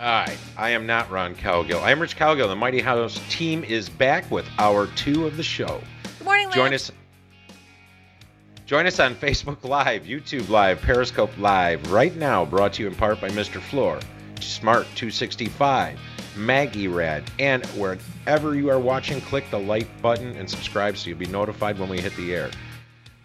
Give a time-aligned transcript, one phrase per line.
[0.00, 1.82] All right, I am not Ron Cowgill.
[1.82, 2.46] I am Rich Cowgill.
[2.46, 5.80] The Mighty House team is back with hour two of the show.
[6.18, 6.92] Good morning, Join us.
[8.64, 12.44] Join us on Facebook Live, YouTube Live, Periscope Live right now.
[12.44, 13.60] Brought to you in part by Mr.
[13.60, 13.98] Floor,
[14.38, 15.98] Smart 265,
[16.36, 21.18] Maggie Rad, and wherever you are watching, click the like button and subscribe so you'll
[21.18, 22.52] be notified when we hit the air.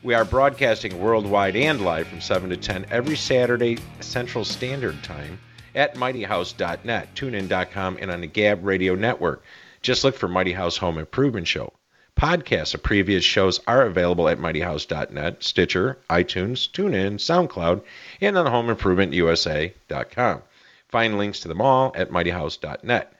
[0.01, 5.37] We are broadcasting worldwide and live from 7 to 10 every Saturday Central Standard Time
[5.75, 9.43] at mightyhouse.net, tunein.com, and on the Gab Radio Network.
[9.81, 11.73] Just look for Mighty House Home Improvement Show.
[12.19, 17.81] Podcasts of previous shows are available at mightyhouse.net, Stitcher, iTunes, TuneIn, SoundCloud,
[18.21, 20.41] and on homeimprovement.usa.com.
[20.89, 23.13] Find links to them all at mightyhouse.net.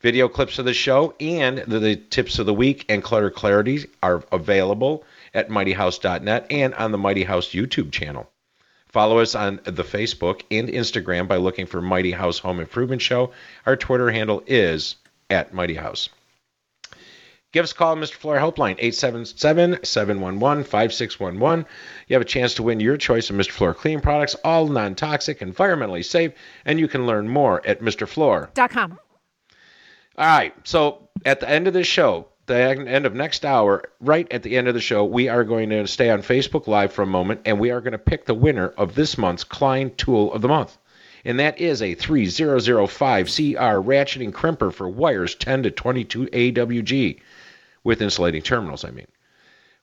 [0.00, 3.86] Video clips of the show and the, the tips of the week and clutter clarity
[4.02, 8.30] are available at mightyhouse.net and on the Mighty House YouTube channel.
[8.94, 13.32] Follow us on the Facebook and Instagram by looking for Mighty House Home Improvement Show.
[13.66, 14.94] Our Twitter handle is
[15.28, 16.10] at Mighty House.
[17.50, 18.12] Give us a call Mr.
[18.12, 21.66] Floor Helpline, 877-711-5611.
[22.06, 23.50] You have a chance to win your choice of Mr.
[23.50, 26.30] Floor cleaning products, all non-toxic, environmentally safe,
[26.64, 28.06] and you can learn more at Mr.
[28.06, 28.48] Floor.
[28.54, 29.00] Dot com.
[30.16, 30.54] All right.
[30.62, 34.56] So at the end of this show, the end of next hour, right at the
[34.56, 37.40] end of the show, we are going to stay on Facebook Live for a moment,
[37.44, 40.48] and we are going to pick the winner of this month's Klein Tool of the
[40.48, 40.76] Month.
[41.24, 47.20] And that is a 3005 CR ratcheting crimper for wires 10 to 22 AWG
[47.82, 49.06] with insulating terminals, I mean.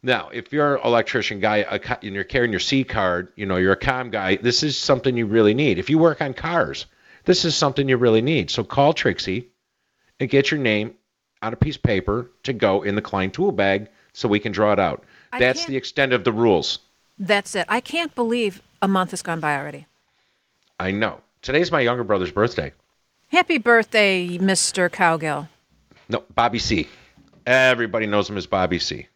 [0.03, 3.74] Now, if you're an electrician guy and you're carrying your C card, you know, you're
[3.74, 5.80] a com guy, this is something you really need.
[5.80, 6.88] If you work on cars,
[7.25, 8.50] this is something you really need.
[8.50, 9.50] So call Trixie
[10.19, 10.96] and get your name
[11.41, 14.52] on a piece of paper to go in the Klein tool bag so we can
[14.52, 15.03] draw it out.
[15.34, 16.79] I That's the extent of the rules.
[17.18, 17.66] That's it.
[17.69, 19.88] I can't believe a month has gone by already.
[20.80, 21.22] I know.
[21.41, 22.74] Today's my younger brother's birthday.
[23.30, 24.90] Happy birthday, Mr.
[24.90, 25.47] Cowgill.
[26.09, 26.88] No, Bobby C.
[27.46, 29.07] Everybody knows him as Bobby C.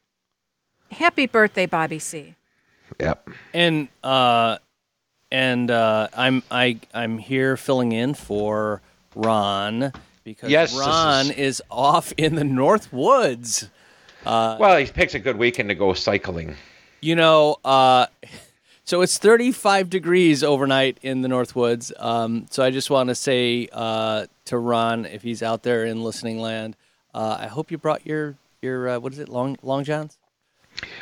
[0.92, 2.36] Happy birthday, Bobby C.
[3.00, 3.30] Yep.
[3.54, 4.58] and uh,
[5.32, 8.82] and uh, I'm I I'm here filling in for
[9.16, 9.92] Ron
[10.26, 11.64] because Yes, Ron is- is...
[11.72, 13.70] off in the North Woods.
[14.26, 16.58] well, he picks a good weekend to go cycling.
[17.00, 18.08] You know, uh,
[18.84, 21.94] so it's 35 degrees overnight in the North Woods.
[21.98, 26.04] Um, so I just want to say uh, to Ron, if he's out there in
[26.04, 26.76] listening land,
[27.14, 30.18] uh, I hope you brought your your uh, what is it, long long johns?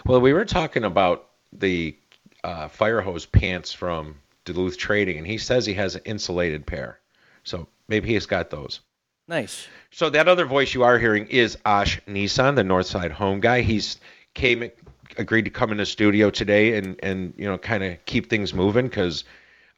[0.05, 1.95] Well, we were talking about the
[2.43, 6.99] uh, fire hose pants from Duluth Trading, and he says he has an insulated pair.
[7.43, 8.81] So maybe he's got those.
[9.27, 9.67] Nice.
[9.91, 13.61] So that other voice you are hearing is Ash Nissan, the Northside home guy.
[13.61, 13.97] He's
[14.33, 14.69] came
[15.17, 18.53] agreed to come in the studio today and and you know kind of keep things
[18.53, 19.23] moving because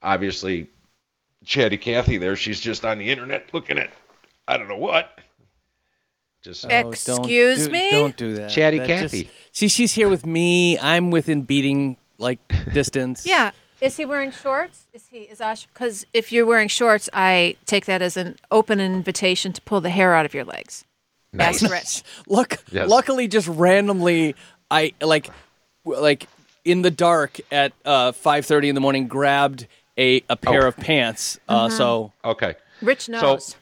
[0.01, 0.67] obviously
[1.45, 3.91] Chatty Cathy there, she's just on the internet looking at
[4.47, 5.19] I don't know what.
[6.41, 7.91] Just Oh, don't Excuse do- me?
[7.91, 8.49] Don't do that.
[8.51, 9.23] Chatty That Cathy.
[9.23, 10.77] just- see, she's here with me.
[10.79, 12.39] I'm within beating like
[12.73, 13.25] distance.
[13.25, 13.51] Yeah.
[13.85, 14.87] Is he wearing shorts?
[14.93, 15.67] Is he is Ash?
[15.67, 19.91] Because if you're wearing shorts, I take that as an open invitation to pull the
[19.91, 20.85] hair out of your legs.
[21.31, 21.61] nice.
[21.61, 22.03] Ask Rich.
[22.27, 22.89] Luck, Yes.
[22.89, 24.35] luckily, just randomly,
[24.71, 25.29] I like,
[25.85, 26.27] like
[26.63, 29.67] in the dark at uh, five thirty in the morning, grabbed
[29.99, 30.69] a a pair Oh.
[30.69, 31.39] of pants.
[31.47, 32.55] Uh, So Okay.
[32.81, 33.55] Rich knows.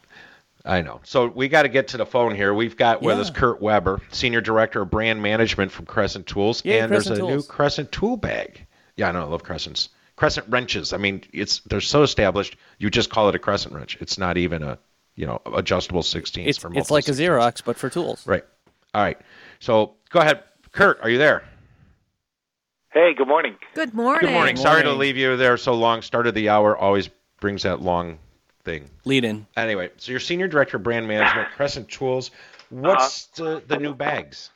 [0.65, 1.01] I know.
[1.03, 2.53] So we got to get to the phone here.
[2.53, 6.63] We've got with us Kurt Weber, Senior Director of Brand Management from Crescent Tools.
[6.63, 8.65] Yay, and Crescent there's a new Crescent tool bag.
[8.95, 9.23] Yeah, I know.
[9.23, 9.89] I love Crescents.
[10.15, 10.93] Crescent wrenches.
[10.93, 12.55] I mean, it's they're so established.
[12.77, 13.97] You just call it a Crescent wrench.
[13.99, 14.77] It's not even a
[15.15, 16.47] you know adjustable 16s.
[16.47, 18.25] it's for it's multiple like a Xerox, but for tools.
[18.27, 18.43] Right.
[18.93, 19.17] All right.
[19.59, 20.99] So go ahead, Kurt.
[21.01, 21.43] Are you there?
[22.91, 23.55] Hey, good morning.
[23.73, 24.27] Good morning.
[24.27, 24.55] Good morning.
[24.55, 26.03] Sorry to leave you there so long.
[26.03, 27.09] Start of the hour always
[27.39, 28.19] brings that long
[28.63, 28.87] thing.
[29.05, 29.47] Lead in.
[29.57, 32.29] Anyway, so you're senior director of brand management, Crescent Tools.
[32.69, 33.61] What's uh-huh.
[33.67, 34.51] the, the new bags?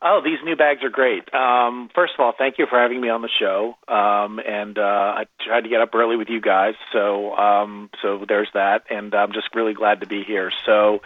[0.00, 1.32] Oh, these new bags are great.
[1.34, 3.74] Um, first of all, thank you for having me on the show.
[3.88, 8.24] Um, and uh, I tried to get up early with you guys, so um, so
[8.28, 8.84] there's that.
[8.90, 10.52] And I'm just really glad to be here.
[10.64, 11.00] So,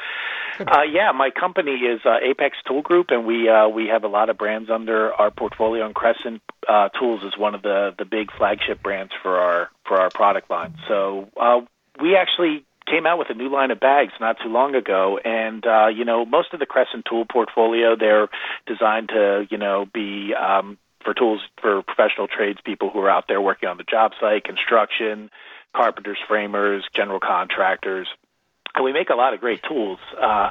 [0.61, 4.09] uh, yeah, my company is uh, Apex Tool Group, and we uh, we have a
[4.09, 5.87] lot of brands under our portfolio.
[5.87, 9.99] And Crescent uh, Tools is one of the the big flagship brands for our for
[9.99, 10.75] our product line.
[10.87, 11.61] So uh,
[11.99, 15.64] we actually came out with a new line of bags not too long ago, and
[15.67, 18.29] uh, you know, most of the Crescent tool portfolio they're
[18.67, 23.40] designed to you know be um, for tools for professional tradespeople who are out there
[23.40, 25.31] working on the job site, construction,
[25.75, 28.08] carpenters, framers, general contractors,
[28.75, 29.99] and we make a lot of great tools.
[30.20, 30.50] Uh,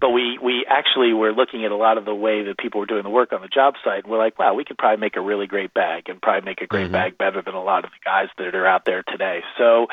[0.00, 2.86] but we we actually were looking at a lot of the way that people were
[2.86, 4.04] doing the work on the job site.
[4.04, 6.62] And we're like, wow, we could probably make a really great bag and probably make
[6.62, 6.92] a great mm-hmm.
[6.92, 9.40] bag better than a lot of the guys that are out there today.
[9.58, 9.86] So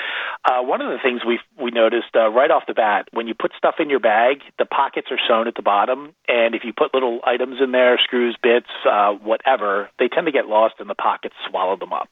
[0.45, 3.33] uh, one of the things we we noticed uh, right off the bat when you
[3.33, 6.71] put stuff in your bag, the pockets are sewn at the bottom, and if you
[6.71, 10.89] put little items in there, screws, bits, uh, whatever, they tend to get lost and
[10.89, 12.09] the pockets swallow them up,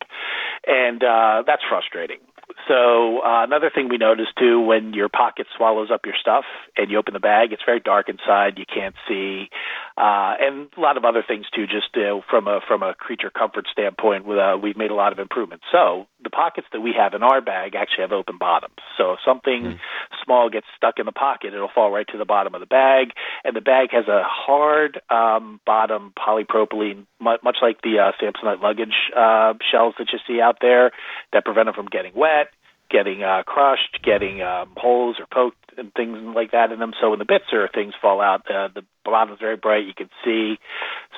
[0.68, 2.20] and uh, that's frustrating.
[2.68, 6.46] So uh, another thing we noticed too, when your pocket swallows up your stuff
[6.78, 8.58] and you open the bag, it's very dark inside.
[8.58, 9.50] You can't see,
[9.98, 11.66] uh, and a lot of other things too.
[11.68, 15.20] Just uh, from a from a creature comfort standpoint, uh, we've made a lot of
[15.20, 15.64] improvements.
[15.72, 18.76] So the pockets that we have in our bag actually have open bottoms.
[18.98, 19.80] So if something mm.
[20.24, 23.12] small gets stuck in the pocket, it'll fall right to the bottom of the bag,
[23.46, 28.96] and the bag has a hard um, bottom polypropylene, much like the uh, Samsonite luggage
[29.16, 30.92] uh, shells that you see out there,
[31.32, 32.50] that prevent them from getting wet
[32.90, 36.94] getting uh, crushed, getting um, holes or poked and things like that in them.
[37.00, 39.86] So when the bits or things fall out, uh, the bottom's very bright.
[39.86, 40.58] You can see.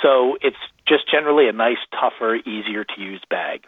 [0.01, 3.65] So it's just generally a nice, tougher, easier to use bag.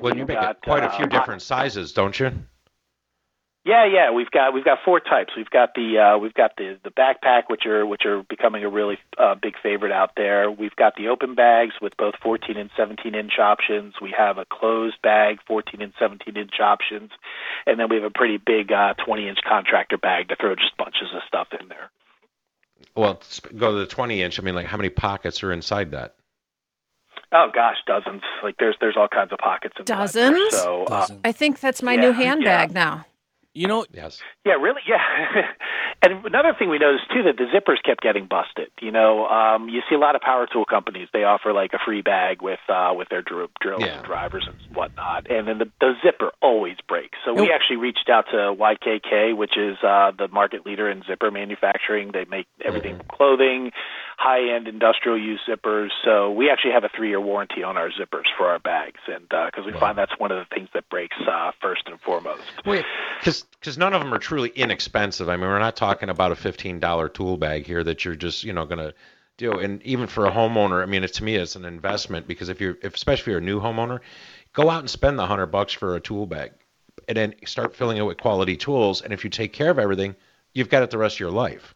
[0.00, 2.32] Well, you make got, quite a few uh, different sizes, don't you?
[3.64, 5.32] Yeah, yeah, we've got we've got four types.
[5.34, 8.68] We've got the uh, we've got the the backpack, which are which are becoming a
[8.68, 10.50] really uh, big favorite out there.
[10.50, 13.94] We've got the open bags with both 14 and 17 inch options.
[14.02, 17.10] We have a closed bag, 14 and 17 inch options,
[17.66, 20.76] and then we have a pretty big uh, 20 inch contractor bag to throw just
[20.76, 21.90] bunches of stuff in there.
[22.94, 23.22] Well,
[23.56, 24.38] go to the 20 inch.
[24.38, 26.16] I mean, like how many pockets are inside that?
[27.32, 28.20] Oh gosh, dozens.
[28.42, 29.74] Like there's there's all kinds of pockets.
[29.78, 30.50] In dozens.
[30.50, 32.74] So uh, I think that's my yeah, new handbag yeah.
[32.74, 33.06] now.
[33.54, 34.20] You know, yes.
[34.44, 34.80] Yeah, really.
[34.86, 34.98] Yeah.
[36.02, 38.70] and another thing we noticed too that the zippers kept getting busted.
[38.82, 41.06] You know, um, you see a lot of power tool companies.
[41.12, 43.98] They offer like a free bag with uh, with their drill, drills yeah.
[43.98, 47.16] and drivers and whatnot, and then the, the zipper always breaks.
[47.24, 51.30] So we actually reached out to YKK, which is uh, the market leader in zipper
[51.30, 52.10] manufacturing.
[52.12, 53.06] They make everything mm-hmm.
[53.06, 53.70] from clothing,
[54.16, 55.90] high end industrial use zippers.
[56.04, 59.28] So we actually have a three year warranty on our zippers for our bags, and
[59.28, 59.80] because uh, we wow.
[59.80, 62.42] find that's one of the things that breaks uh, first and foremost.
[62.64, 62.84] Wait,
[63.20, 65.28] because none of them are truly inexpensive.
[65.28, 68.44] I mean, we're not talking about a fifteen dollar tool bag here that you're just
[68.44, 68.94] you know going to
[69.36, 69.52] do.
[69.52, 72.60] And even for a homeowner, I mean, it, to me, it's an investment because if
[72.60, 74.00] you're, if, especially if you're a new homeowner,
[74.52, 76.52] go out and spend the hundred bucks for a tool bag,
[77.08, 79.02] and then start filling it with quality tools.
[79.02, 80.14] And if you take care of everything,
[80.52, 81.74] you've got it the rest of your life.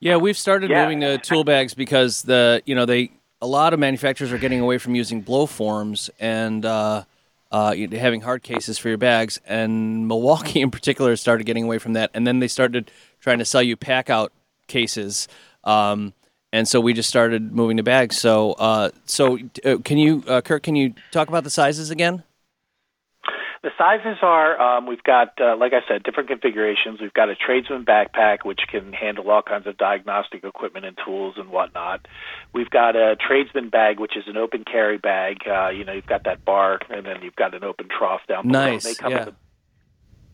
[0.00, 0.82] Yeah, we've started yeah.
[0.82, 4.60] moving to tool bags because the you know they a lot of manufacturers are getting
[4.60, 7.04] away from using blow forms and uh,
[7.50, 11.94] uh, having hard cases for your bags, and Milwaukee in particular started getting away from
[11.94, 12.90] that, and then they started
[13.20, 14.32] trying to sell you pack out
[14.66, 15.28] cases.
[15.64, 16.12] Um,
[16.52, 18.16] and so we just started moving to bags.
[18.16, 20.62] So, uh, so uh, can you, uh, Kirk?
[20.62, 22.22] Can you talk about the sizes again?
[23.66, 27.00] The sizes are um, we've got, uh, like I said, different configurations.
[27.00, 31.34] We've got a tradesman backpack, which can handle all kinds of diagnostic equipment and tools
[31.36, 32.06] and whatnot.
[32.52, 35.38] We've got a tradesman bag, which is an open carry bag.
[35.48, 38.46] Uh, you know, you've got that bar, and then you've got an open trough down
[38.46, 38.66] below.
[38.66, 38.84] Nice.
[38.84, 39.18] They come yeah.
[39.18, 39.34] in the,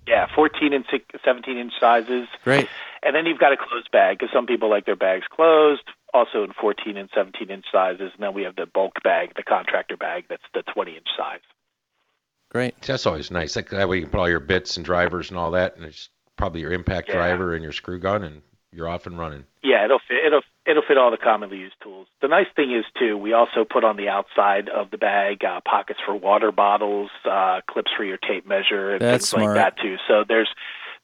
[0.06, 0.84] yeah, 14 and
[1.24, 2.28] 17 inch sizes.
[2.44, 2.68] Great.
[3.02, 6.44] And then you've got a closed bag because some people like their bags closed, also
[6.44, 8.10] in 14 and 17 inch sizes.
[8.12, 11.40] And then we have the bulk bag, the contractor bag, that's the 20 inch size.
[12.52, 12.74] Great.
[12.82, 13.56] That's always nice.
[13.56, 15.86] Like that way you can put all your bits and drivers and all that, and
[15.86, 17.14] it's probably your impact yeah.
[17.14, 19.44] driver and your screw gun, and you're off and running.
[19.62, 20.18] Yeah, it'll fit.
[20.26, 22.08] It'll it'll fit all the commonly used tools.
[22.20, 25.60] The nice thing is too, we also put on the outside of the bag uh,
[25.64, 29.56] pockets for water bottles, uh, clips for your tape measure, and That's things smart.
[29.56, 29.96] like that too.
[30.06, 30.50] So there's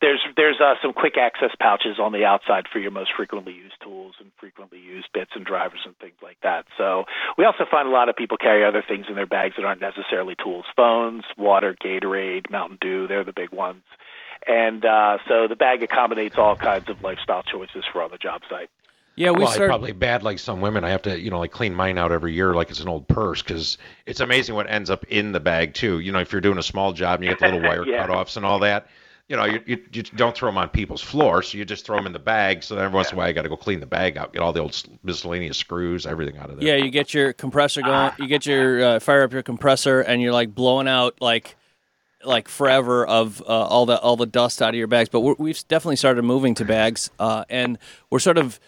[0.01, 3.75] there's there's uh, some quick access pouches on the outside for your most frequently used
[3.83, 6.67] tools and frequently used bits and drivers and things like that.
[6.77, 7.05] So
[7.37, 9.81] we also find a lot of people carry other things in their bags that aren't
[9.81, 13.07] necessarily tools: phones, water, Gatorade, Mountain Dew.
[13.09, 13.83] They're the big ones.
[14.47, 18.43] And uh, so the bag accommodates all kinds of lifestyle choices for on the job
[18.49, 18.71] site.
[19.19, 19.71] Yeah, we well, started...
[19.71, 20.85] probably bad like some women.
[20.85, 23.09] I have to, you know, like clean mine out every year like it's an old
[23.09, 23.77] purse because
[24.07, 25.99] it's amazing what ends up in the bag too.
[25.99, 28.07] You know, if you're doing a small job and you get the little wire yeah.
[28.07, 28.87] cutoffs and all that,
[29.29, 31.97] you know, you, you, you don't throw them on people's floors, so you just throw
[31.97, 32.63] them in the bag.
[32.63, 34.33] So then every once in a while, I got to go clean the bag out,
[34.33, 36.67] get all the old miscellaneous screws, everything out of there.
[36.67, 40.23] Yeah, you get your compressor going, you get your uh, fire up your compressor, and
[40.23, 41.57] you're like blowing out like
[42.25, 45.11] like forever of uh, all the all the dust out of your bags.
[45.11, 47.79] But we have definitely started moving to bags, uh, and
[48.11, 48.59] we're sort of.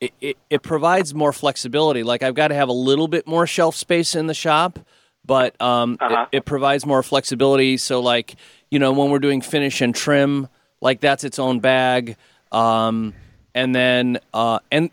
[0.00, 2.02] It, it, it provides more flexibility.
[2.02, 4.80] Like I've got to have a little bit more shelf space in the shop,
[5.24, 6.26] but um, uh-huh.
[6.32, 7.76] it, it provides more flexibility.
[7.78, 8.34] So like
[8.74, 10.48] you know, when we're doing finish and trim,
[10.80, 12.16] like that's its own bag.
[12.50, 13.14] Um,
[13.54, 14.90] and then uh, and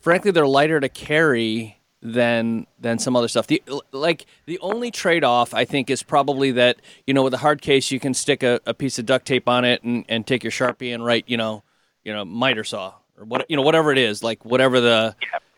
[0.00, 3.46] frankly, they're lighter to carry than than some other stuff.
[3.46, 3.62] The
[3.92, 7.62] like the only trade off I think is probably that you know with a hard
[7.62, 10.42] case you can stick a, a piece of duct tape on it and, and take
[10.42, 11.62] your sharpie and write you know
[12.02, 15.14] you know miter saw or what you know whatever it is like whatever the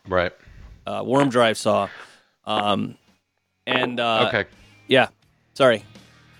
[0.06, 0.32] Right.
[0.86, 1.88] uh, worm drive saw.
[2.44, 2.98] Um,
[3.66, 4.44] and uh, Okay.
[4.86, 5.08] yeah,
[5.54, 5.82] sorry.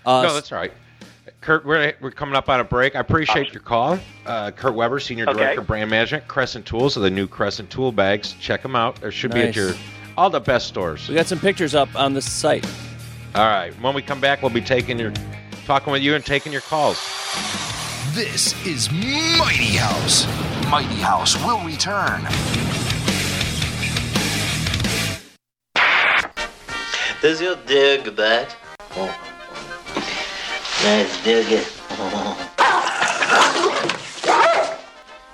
[0.05, 0.71] Uh, No, that's all right.
[1.41, 2.95] Kurt, we're, we're coming up on a break.
[2.95, 3.99] I appreciate your call.
[4.25, 5.39] Uh, Kurt Weber, Senior Okay.
[5.39, 8.35] Director of Brand Management, Crescent Tools, of the new Crescent Tool Bags.
[8.39, 8.95] Check them out.
[9.01, 9.73] There should be at your
[10.17, 11.09] all the best stores.
[11.09, 12.65] we got some pictures up on the site.
[13.33, 13.73] All right.
[13.81, 15.11] When we come back, we'll be taking your,
[15.65, 16.97] talking with you and taking your calls.
[18.13, 20.25] This is Mighty House.
[20.69, 22.21] Mighty House will return.
[27.21, 28.55] Does you dig that?
[30.83, 31.67] Let's dig it.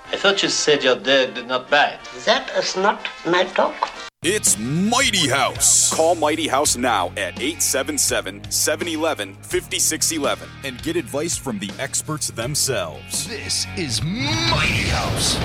[0.06, 1.98] I thought you said your dog did not bite.
[2.24, 3.74] That is not my dog.
[4.22, 5.92] It's Mighty House.
[5.92, 13.26] Call Mighty House now at 877 711 5611 and get advice from the experts themselves.
[13.26, 15.36] This is Mighty House.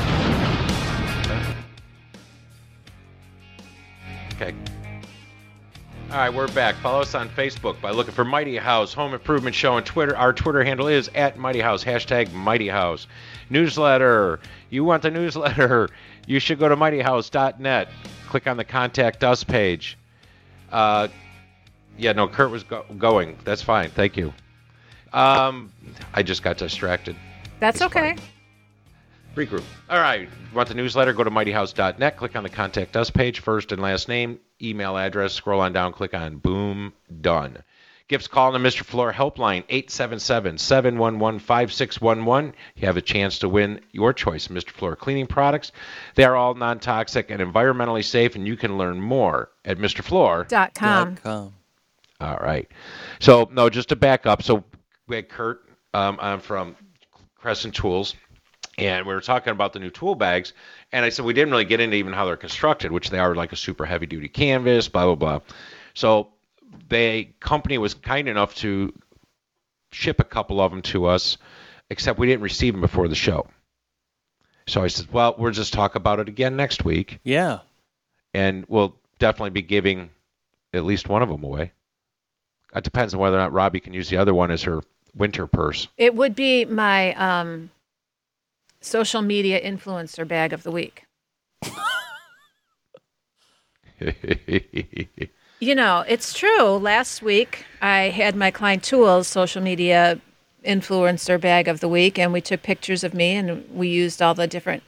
[4.36, 4.54] Okay.
[6.10, 6.76] All right, we're back.
[6.76, 10.16] Follow us on Facebook by looking for Mighty House Home Improvement Show on Twitter.
[10.16, 13.08] Our Twitter handle is at Mighty House, hashtag Mighty House.
[13.50, 14.40] Newsletter.
[14.70, 15.90] You want the newsletter?
[16.30, 17.88] You should go to mightyhouse.net.
[18.28, 19.98] Click on the Contact Us page.
[20.70, 21.08] Uh,
[21.98, 23.38] yeah, no, Kurt was go- going.
[23.46, 23.92] That's fine.
[23.92, 24.34] Thank you.
[25.14, 25.72] Um,
[26.14, 27.16] I just got distracted.
[27.62, 28.18] That's okay.
[29.38, 29.64] Regroup.
[29.90, 30.28] All right.
[30.54, 31.14] Want the newsletter?
[31.14, 32.18] Go to mightyhouse.net.
[32.18, 35.34] Click on the Contact Us page, first and last name, email address.
[35.34, 35.94] Scroll on down.
[35.94, 36.92] Click on Boom.
[37.22, 37.64] Done.
[38.08, 38.84] Gifts call on the Mr.
[38.84, 42.54] Floor helpline, 877 711 5611.
[42.76, 44.70] You have a chance to win your choice of Mr.
[44.70, 45.74] Floor cleaning products.
[46.16, 50.02] They are all non toxic and environmentally safe, and you can learn more at Mr.
[50.04, 50.46] Floor.
[50.48, 51.16] Dot com.
[51.16, 51.54] Dot com.
[52.22, 52.68] All right.
[53.20, 54.42] So no, just to back up.
[54.42, 54.64] So
[55.08, 55.64] we had Kurt.
[55.94, 56.78] Um, I'm from
[57.36, 58.16] Crescent Tools,
[58.78, 60.54] and we were talking about the new tool bags.
[60.92, 63.36] And I said we didn't really get into even how they're constructed, which they are
[63.36, 65.40] like a super heavy duty canvas, blah blah blah.
[65.94, 66.30] So
[66.90, 68.94] the company was kind enough to
[69.92, 71.38] ship a couple of them to us,
[71.90, 73.48] except we didn't receive them before the show.
[74.68, 77.60] So I said, well, we'll just talk about it again next week, Yeah.
[78.34, 80.10] and we'll definitely be giving
[80.74, 81.72] at least one of them away.
[82.76, 84.82] It depends on whether or not Robbie can use the other one as her
[85.16, 85.88] winter purse.
[85.98, 87.70] It would be my um,
[88.82, 91.06] social media influencer bag of the week.
[95.60, 96.78] You know, it's true.
[96.78, 100.22] Last week, I had my Klein Tools social media
[100.64, 104.36] influencer bag of the week, and we took pictures of me and we used all
[104.36, 104.84] the different,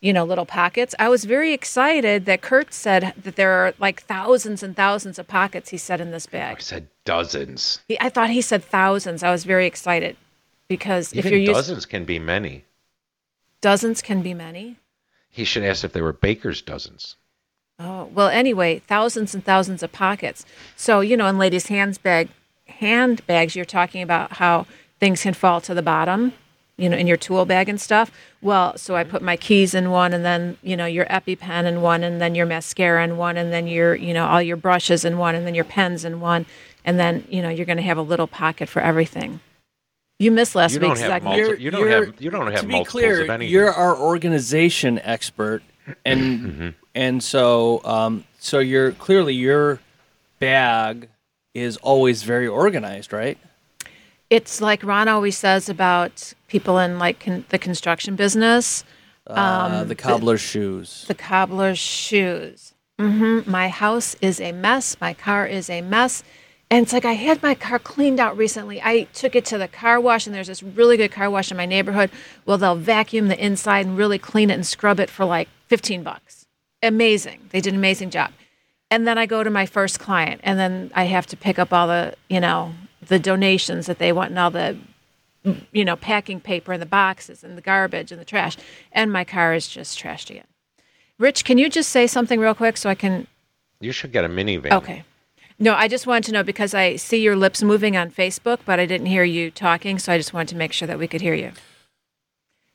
[0.00, 0.94] you know, little pockets.
[0.98, 5.28] I was very excited that Kurt said that there are like thousands and thousands of
[5.28, 6.56] pockets, he said, in this bag.
[6.56, 7.80] I said dozens.
[7.86, 9.22] He, I thought he said thousands.
[9.22, 10.16] I was very excited
[10.68, 12.64] because if Even you're used, dozens can be many.
[13.64, 14.76] Dozens can be many.
[15.30, 17.16] He should ask if they were baker's dozens.
[17.78, 20.44] Oh, well, anyway, thousands and thousands of pockets.
[20.76, 22.28] So, you know, in ladies' hands bag,
[22.66, 24.66] handbags, you're talking about how
[25.00, 26.34] things can fall to the bottom,
[26.76, 28.10] you know, in your tool bag and stuff.
[28.42, 31.80] Well, so I put my keys in one and then, you know, your EpiPen in
[31.80, 35.06] one and then your mascara in one and then your, you know, all your brushes
[35.06, 36.44] in one and then your pens in one.
[36.84, 39.40] And then, you know, you're going to have a little pocket for everything.
[40.18, 41.40] You missed last You don't week's have segment.
[41.42, 43.52] multi- you don't have you don't have to be clear, of anything.
[43.52, 45.62] you're our organization expert,
[46.04, 49.80] and and so um, so you're clearly your
[50.38, 51.08] bag
[51.52, 53.38] is always very organized, right?
[54.30, 58.84] It's like Ron always says about people in like con- the construction business.
[59.26, 61.06] Uh, the cobbler's shoes.
[61.08, 62.74] the cobbler's shoes.
[62.98, 64.96] hmm My house is a mess.
[65.00, 66.22] My car is a mess.
[66.70, 68.80] And it's like I had my car cleaned out recently.
[68.82, 71.56] I took it to the car wash, and there's this really good car wash in
[71.56, 72.10] my neighborhood.
[72.46, 76.02] Well, they'll vacuum the inside and really clean it and scrub it for like 15
[76.02, 76.46] bucks.
[76.82, 77.48] Amazing.
[77.50, 78.32] They did an amazing job.
[78.90, 81.72] And then I go to my first client, and then I have to pick up
[81.72, 82.74] all the, you know,
[83.06, 84.76] the donations that they want and all the
[85.72, 88.56] you know, packing paper and the boxes and the garbage and the trash.
[88.92, 90.46] And my car is just trashed again.
[91.18, 93.26] Rich, can you just say something real quick so I can?
[93.80, 94.72] you should get a minivan.
[94.72, 95.04] Okay.
[95.58, 98.80] No, I just wanted to know because I see your lips moving on Facebook, but
[98.80, 101.20] I didn't hear you talking, so I just wanted to make sure that we could
[101.20, 101.52] hear you.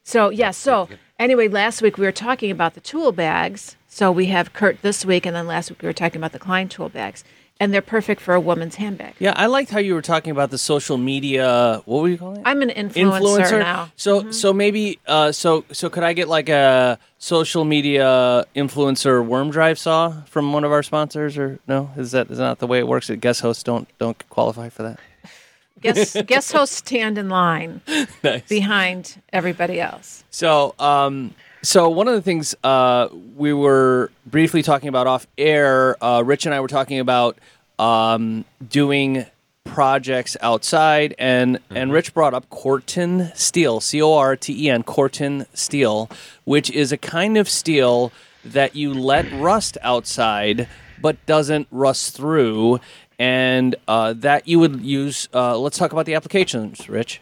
[0.03, 0.87] So, yeah, so
[1.19, 3.75] anyway, last week we were talking about the tool bags.
[3.87, 6.39] So we have Kurt this week, and then last week we were talking about the
[6.39, 7.23] Klein tool bags.
[7.59, 9.15] And they're perfect for a woman's handbag.
[9.19, 11.81] Yeah, I liked how you were talking about the social media.
[11.85, 12.43] What were you calling it?
[12.45, 13.91] I'm an influencer, now.
[13.95, 19.49] So so maybe uh, so so could I get like a social media influencer worm
[19.51, 21.91] drive saw from one of our sponsors or no?
[21.97, 23.07] Is that is that not the way it works?
[23.07, 24.99] That guest hosts don't don't qualify for that.
[25.81, 27.79] Guest guest hosts stand in line
[28.23, 28.41] Nice.
[28.49, 30.25] behind everybody else.
[30.29, 36.01] So, um, so one of the things uh, we were briefly talking about off air,
[36.03, 37.37] uh, Rich and I were talking about
[37.77, 39.25] um, doing
[39.65, 44.83] projects outside, and and Rich brought up Corten steel, C O R T E N,
[44.83, 46.09] Corten steel,
[46.45, 48.11] which is a kind of steel
[48.43, 50.67] that you let rust outside,
[51.01, 52.79] but doesn't rust through.
[53.17, 55.27] And uh, that you would use.
[55.33, 57.19] Uh, let's talk about the applications, Rich.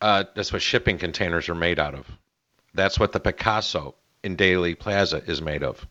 [0.00, 2.06] Uh, that's what shipping containers are made out of.
[2.74, 5.86] That's what the Picasso in Daley Plaza is made of.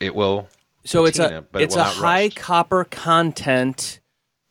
[0.00, 0.48] It will.
[0.84, 2.36] So it's a it it's a high rust.
[2.36, 4.00] copper content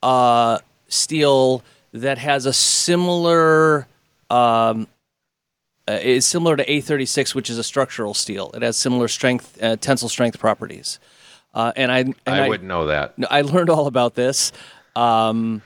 [0.02, 3.86] uh, steel that has a similar
[4.30, 4.86] um,
[5.88, 8.50] uh, is similar to A36, which is a structural steel.
[8.54, 10.98] It has similar strength, uh, tensile strength properties.
[11.54, 13.14] Uh, and I and I wouldn't know that.
[13.30, 14.52] I learned all about this
[14.96, 15.60] um,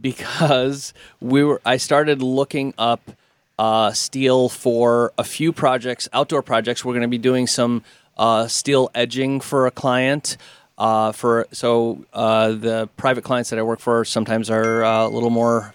[0.00, 1.60] because we were.
[1.64, 3.12] I started looking up
[3.58, 6.84] uh, steel for a few projects, outdoor projects.
[6.84, 7.82] We're going to be doing some
[8.16, 10.36] uh, steel edging for a client.
[10.76, 15.08] Uh, for so uh, the private clients that I work for sometimes are uh, a
[15.08, 15.74] little more,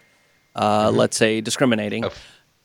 [0.56, 2.06] uh, let's say, discriminating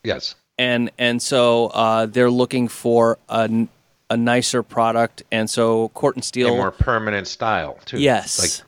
[0.05, 0.35] Yes.
[0.57, 3.67] and and so uh, they're looking for a,
[4.09, 7.99] a nicer product, and so Corten A Steel, more permanent style too.
[7.99, 8.39] Yes.
[8.39, 8.67] Like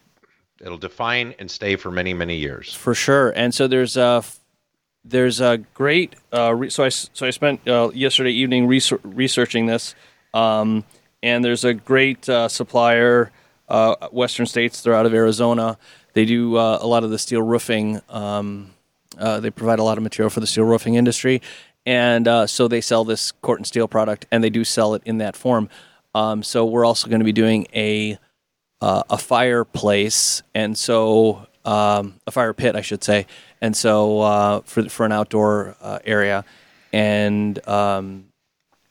[0.65, 2.73] it'll define and stay for many many years.
[2.73, 3.31] for sure.
[3.37, 4.21] And so there's a
[5.03, 9.65] there's a great uh, re- so I so I spent uh, yesterday evening research, researching
[9.65, 9.95] this,
[10.33, 10.83] um,
[11.23, 13.31] and there's a great uh, supplier,
[13.67, 14.81] uh, Western States.
[14.81, 15.77] They're out of Arizona.
[16.13, 18.01] They do uh, a lot of the steel roofing.
[18.09, 18.71] Um,
[19.17, 21.41] uh, they provide a lot of material for the steel roofing industry,
[21.85, 25.35] and so they sell this Corten Steel product, and they do sell it in that
[25.35, 25.69] form.
[26.13, 28.17] Um, so we're also going to be doing a
[28.81, 33.27] a fireplace, and so um, a fire pit, I should say,
[33.61, 36.45] and so uh, for for an outdoor uh, area,
[36.91, 38.25] and um,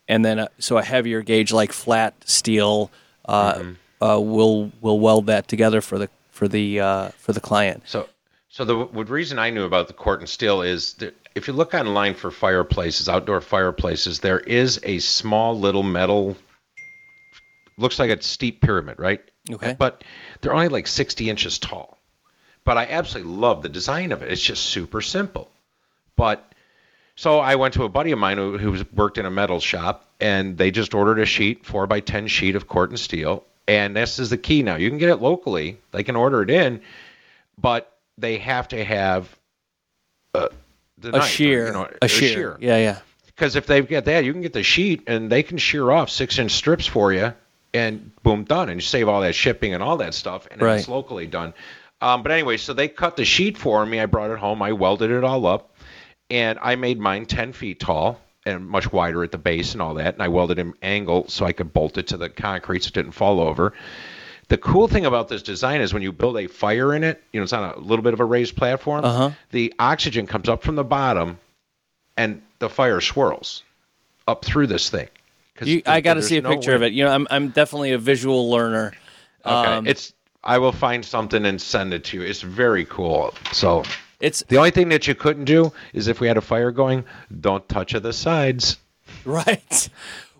[0.07, 2.91] and then uh so a heavier gauge like flat steel
[3.25, 3.63] uh,
[4.01, 7.83] uh, will will weld that together for the for the uh, for the client.
[7.85, 8.09] So,
[8.49, 12.15] so the reason I knew about the Corten steel is that if you look online
[12.15, 16.35] for fireplaces, outdoor fireplaces, there is a small little metal,
[17.77, 19.21] looks like a steep pyramid, right?
[19.49, 19.75] Okay.
[19.77, 20.03] But
[20.41, 21.97] they're only like 60 inches tall.
[22.63, 24.31] But I absolutely love the design of it.
[24.31, 25.49] It's just super simple.
[26.15, 26.53] But
[27.15, 30.05] so I went to a buddy of mine who, who worked in a metal shop,
[30.19, 34.19] and they just ordered a sheet, four by ten sheet of Corten steel, and this
[34.19, 34.61] is the key.
[34.63, 36.81] Now you can get it locally; they can order it in,
[37.57, 39.35] but they have to have
[40.35, 40.49] uh,
[40.99, 42.99] the A knife, or, shear, you know, a shear, yeah, yeah.
[43.25, 46.11] Because if they've got that, you can get the sheet, and they can shear off
[46.11, 47.33] six inch strips for you,
[47.73, 50.79] and boom, done, and you save all that shipping and all that stuff, and Right.
[50.79, 51.53] it's locally done.
[52.01, 53.99] Um, but anyway, so they cut the sheet for me.
[53.99, 54.61] I brought it home.
[54.61, 55.75] I welded it all up,
[56.29, 59.93] and I made mine 10 feet tall and much wider at the base and all
[59.95, 60.15] that.
[60.15, 62.93] And I welded an angle so I could bolt it to the concrete so it
[62.95, 63.73] didn't fall over.
[64.47, 67.39] The cool thing about this design is when you build a fire in it, you
[67.39, 69.05] know, it's on a little bit of a raised platform.
[69.05, 69.31] Uh-huh.
[69.51, 71.39] The oxygen comes up from the bottom,
[72.17, 73.63] and the fire swirls
[74.27, 75.07] up through this thing.
[75.61, 76.91] You, I got to see a no picture of it.
[76.91, 78.93] You know, I'm I'm definitely a visual learner.
[79.45, 80.13] Okay, Um, it's.
[80.43, 82.23] I will find something and send it to you.
[82.23, 83.33] It's very cool.
[83.51, 83.83] So
[84.19, 87.03] it's the only thing that you couldn't do is if we had a fire going,
[87.39, 88.77] don't touch the sides.
[89.25, 89.89] Right.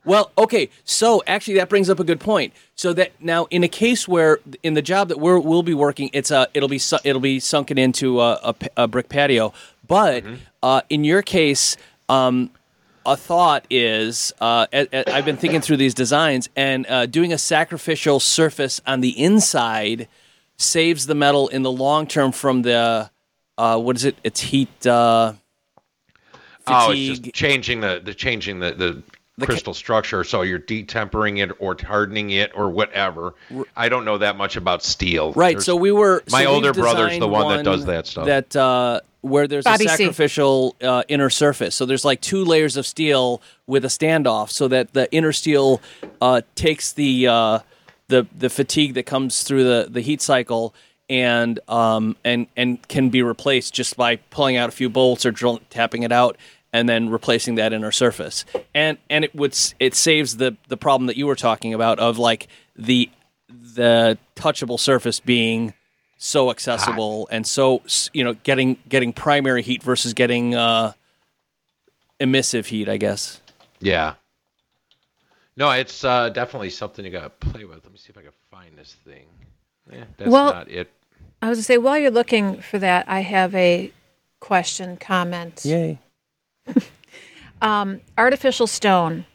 [0.04, 0.70] Well, okay.
[0.84, 2.54] So actually, that brings up a good point.
[2.76, 6.10] So that now, in a case where in the job that we're, we'll be working,
[6.14, 9.54] it's a it'll be su- it'll be sunken into a, a a brick patio.
[9.88, 10.24] But
[10.64, 11.78] uh, in your case,
[12.10, 12.50] um,
[13.06, 18.20] a thought is uh, I've been thinking through these designs and uh, doing a sacrificial
[18.20, 20.08] surface on the inside
[20.58, 23.10] saves the metal in the long term from the
[23.58, 24.16] uh, what is it?
[24.24, 24.86] It's heat.
[24.88, 25.34] Uh,
[26.68, 29.04] Oh, it's just changing the, the changing the, the,
[29.38, 30.24] The ca- crystal structure.
[30.24, 33.34] So you're detempering it or hardening it or whatever.
[33.76, 35.34] I don't know that much about steel.
[35.34, 35.54] Right.
[35.56, 36.24] There's- so we were.
[36.32, 38.28] my so older brother's the designed one that does that stuff.
[38.28, 41.76] That uh, where there's Bobby a sacrificial uh, inner surface.
[41.76, 45.82] So there's like two layers of steel with a standoff, so that the inner steel
[46.22, 47.60] uh, takes the uh,
[48.08, 50.74] the the fatigue that comes through the the heat cycle.
[51.10, 55.32] And um and and can be replaced just by pulling out a few bolts or
[55.32, 56.38] drill, tapping it out
[56.74, 58.46] and then replacing that inner surface.
[58.74, 62.18] And and it would it saves the the problem that you were talking about of
[62.18, 63.10] like the
[63.50, 65.74] the touchable surface being
[66.24, 67.82] so accessible and so
[68.14, 70.94] you know getting getting primary heat versus getting uh,
[72.20, 73.42] emissive heat, I guess.
[73.80, 74.14] Yeah.
[75.58, 77.84] No, it's uh, definitely something you got to play with.
[77.84, 79.26] Let me see if I can find this thing.
[79.92, 80.92] Yeah, that's Well- not it.
[81.44, 83.92] I was going to say, while you're looking for that, I have a
[84.40, 85.66] question, comment.
[85.66, 85.98] Yay.
[87.64, 89.26] Um, artificial stone.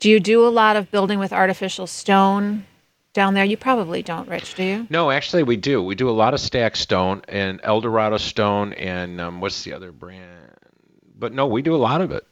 [0.00, 2.66] Do you do a lot of building with artificial stone
[3.12, 3.44] down there?
[3.44, 4.86] You probably don't, Rich, do you?
[4.90, 5.82] No, actually, we do.
[5.82, 9.92] We do a lot of stack stone and Eldorado stone and um, what's the other
[9.92, 10.26] brand?
[11.18, 12.26] But no, we do a lot of it.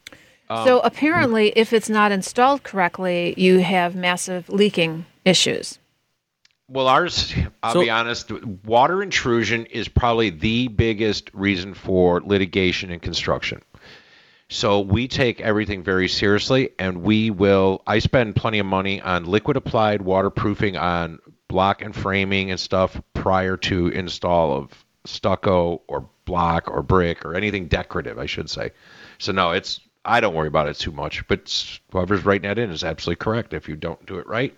[0.50, 5.78] Um, so apparently, if it's not installed correctly, you have massive leaking issues.
[6.70, 8.30] Well, ours, I'll So- be honest,
[8.64, 13.62] water intrusion is probably the biggest reason for litigation in construction.
[14.50, 17.82] So we take everything very seriously, and we will.
[17.86, 23.00] I spend plenty of money on liquid applied waterproofing on block and framing and stuff
[23.12, 28.70] prior to install of stucco or block or brick or anything decorative, I should say.
[29.18, 31.26] So no, it's I don't worry about it too much.
[31.28, 33.52] But whoever's writing that in is absolutely correct.
[33.52, 34.56] If you don't do it right,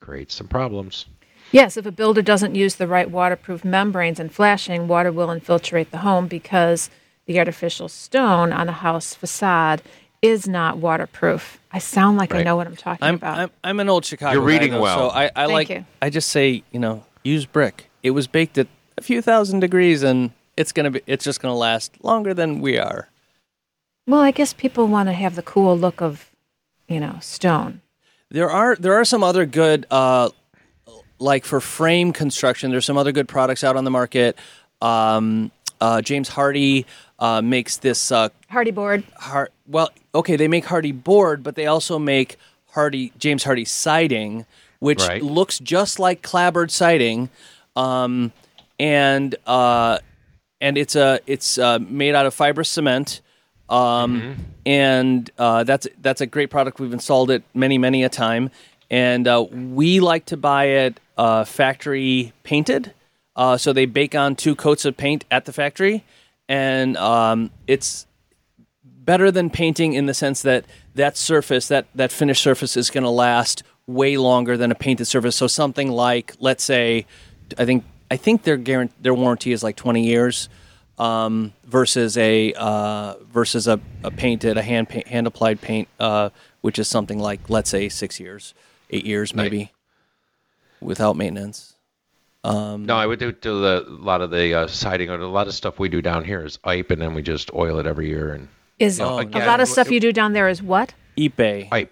[0.00, 1.06] creates some problems.
[1.52, 5.90] Yes, if a builder doesn't use the right waterproof membranes and flashing, water will infiltrate
[5.90, 6.90] the home because
[7.26, 9.82] the artificial stone on a house facade
[10.20, 11.58] is not waterproof.
[11.72, 13.38] I sound like I know what I'm talking I'm, about.
[13.38, 14.32] I'm I'm an old Chicago.
[14.32, 15.10] You're guy, reading though, well.
[15.10, 15.84] So I, I Thank like you.
[16.00, 17.90] I just say you know use brick.
[18.02, 18.66] It was baked at
[18.98, 22.78] a few thousand degrees, and it's gonna be it's just gonna last longer than we
[22.78, 23.08] are.
[24.06, 26.30] well, I guess people want to have the cool look of,
[26.88, 27.80] you know, stone.
[28.30, 30.30] There are there are some other good uh,
[31.18, 32.70] like for frame construction.
[32.70, 34.36] There's some other good products out on the market.
[34.80, 35.50] Um,
[35.82, 36.84] uh, James Hardie
[37.18, 39.02] uh, makes this uh, Hardie board.
[39.18, 42.36] Har- well, okay, they make Hardie board, but they also make
[42.74, 44.46] Hardie James Hardie siding,
[44.78, 45.22] which Right.
[45.22, 47.28] looks just like clapboard siding,
[47.76, 48.32] um,
[48.78, 49.98] and uh,
[50.60, 53.20] and it's a it's uh, made out of fibrous cement.
[53.68, 56.78] Um, And uh, that's that's a great product.
[56.78, 58.50] We've installed it many many a time,
[58.90, 62.92] and uh, we like to buy it uh, factory painted.
[63.34, 66.04] Uh, so they bake on two coats of paint at the factory,
[66.48, 68.06] and um, it's
[68.84, 70.64] better than painting in the sense that
[70.94, 75.06] that surface, that that finished surface, is going to last way longer than a painted
[75.06, 75.36] surface.
[75.36, 77.06] So something like, let's say,
[77.58, 80.50] I think I think their guarant- their warranty is like 20 years
[80.98, 86.30] um, versus a uh, versus a, a painted, a hand paint, hand applied paint, uh,
[86.60, 88.54] which is something like let's say six years,
[88.90, 89.72] eight years maybe,
[90.80, 91.71] without maintenance.
[92.44, 95.10] Um, No, I would do, do the, a lot of the uh, siding.
[95.10, 97.52] Or a lot of stuff we do down here is IPE, and then we just
[97.54, 98.32] oil it every year.
[98.32, 100.94] And Is No, a again, lot of w- stuff you do down there is what?
[101.16, 101.68] Ipe.
[101.70, 101.88] IPE,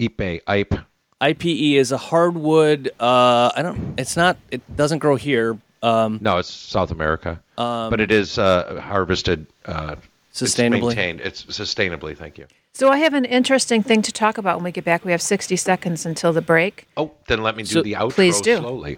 [0.00, 0.84] IPE, IPE.
[1.20, 2.90] IPE is a hardwood.
[2.98, 3.94] Uh, I don't.
[3.98, 4.36] It's not.
[4.50, 5.56] It doesn't grow here.
[5.82, 9.96] Um, No, it's South America, but it is uh, harvested uh,
[10.30, 10.88] it's Sustainably?
[10.88, 11.20] maintained.
[11.20, 12.16] It's sustainably.
[12.16, 12.46] Thank you.
[12.72, 15.04] So I have an interesting thing to talk about when we get back.
[15.04, 16.86] We have 60 seconds until the break.
[16.96, 18.56] Oh, then let me do So- the outro Please do.
[18.56, 18.96] slowly.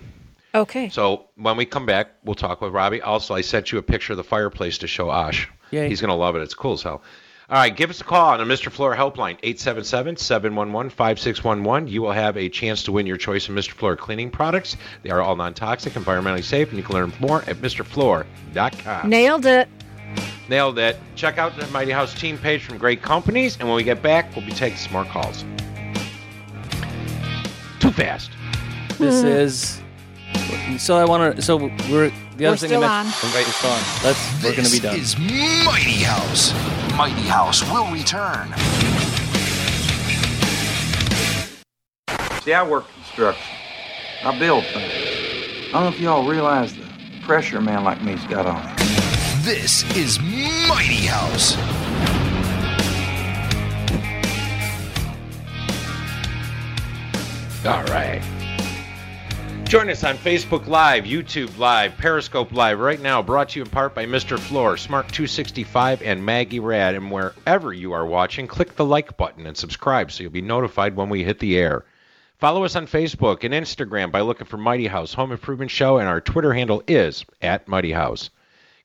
[0.54, 0.88] Okay.
[0.88, 3.02] So when we come back, we'll talk with Robbie.
[3.02, 5.48] Also, I sent you a picture of the fireplace to show Ash.
[5.70, 5.88] Yay.
[5.88, 6.42] He's gonna love it.
[6.42, 7.02] It's cool as hell.
[7.50, 8.72] All right, give us a call on the Mr.
[8.72, 11.90] Floor helpline, 877-711-5611.
[11.90, 13.72] You will have a chance to win your choice of Mr.
[13.72, 14.78] Floor cleaning products.
[15.02, 19.10] They are all non-toxic, environmentally safe, and you can learn more at MrFloor.com.
[19.10, 19.68] Nailed it.
[20.48, 20.96] Nailed it.
[21.16, 24.34] Check out the Mighty House team page from great companies, and when we get back,
[24.34, 25.44] we'll be taking some more calls.
[27.78, 28.30] Too fast.
[28.96, 29.26] This mm-hmm.
[29.26, 29.82] is.
[30.78, 31.42] So I want to.
[31.42, 31.70] So we're
[32.36, 33.34] the other We're thing still I mentioned.
[33.34, 33.46] Right.
[33.46, 33.82] We're still on.
[34.04, 34.42] Let's.
[34.42, 34.98] We're gonna be done.
[34.98, 35.18] This is
[35.64, 36.52] Mighty House.
[36.96, 38.48] Mighty House will return.
[42.42, 43.56] See, I work construction.
[44.24, 44.92] I build things.
[45.68, 46.84] I don't know if y'all realize the
[47.22, 48.76] pressure a man like me's got on him.
[49.42, 51.56] This is Mighty House.
[57.66, 58.22] All right.
[59.74, 63.70] Join us on Facebook Live, YouTube Live, Periscope Live right now, brought to you in
[63.72, 64.38] part by Mr.
[64.38, 66.94] Floor, Smart 265, and Maggie Rad.
[66.94, 70.94] And wherever you are watching, click the like button and subscribe so you'll be notified
[70.94, 71.84] when we hit the air.
[72.38, 76.08] Follow us on Facebook and Instagram by looking for Mighty House Home Improvement Show, and
[76.08, 78.30] our Twitter handle is at Mighty House.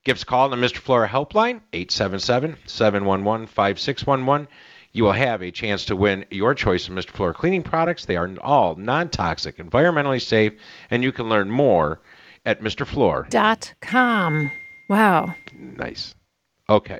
[0.04, 0.78] Give us a call on the Mr.
[0.78, 4.48] Floor helpline, 877 711 5611.
[4.92, 7.12] You will have a chance to win your choice of Mr.
[7.12, 8.06] Floor cleaning products.
[8.06, 10.54] They are all non toxic, environmentally safe,
[10.90, 12.02] and you can learn more
[12.46, 12.88] at Mr.
[12.88, 13.28] Floor.
[13.30, 14.50] Dot com.
[14.90, 15.36] Wow.
[15.54, 16.16] Nice.
[16.68, 17.00] Okay.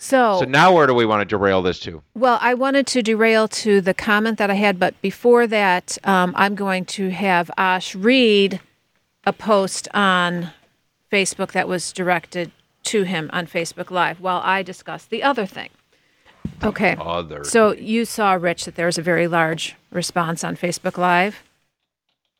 [0.00, 2.02] So, So now where do we want to derail this to?
[2.14, 6.34] well, I wanted to derail to the comment that I had, but before that, um,
[6.36, 8.60] I'm going to have Ash read
[9.24, 10.52] a post on
[11.10, 12.52] Facebook that was directed
[12.84, 15.70] to him on Facebook Live while I discuss the other thing.
[16.62, 16.96] Okay.
[16.98, 17.44] Other.
[17.44, 21.42] So you saw, Rich, that there was a very large response on Facebook Live.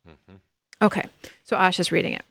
[0.09, 0.37] Mm-hmm.
[0.83, 1.05] Okay.
[1.45, 2.25] So Ash is reading it.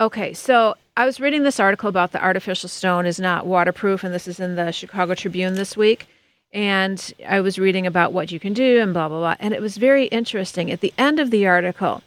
[0.00, 0.32] Okay.
[0.32, 4.26] So I was reading this article about the artificial stone is not waterproof, and this
[4.26, 6.06] is in the Chicago Tribune this week.
[6.52, 9.36] And I was reading about what you can do and blah, blah, blah.
[9.38, 10.70] And it was very interesting.
[10.70, 12.02] At the end of the article,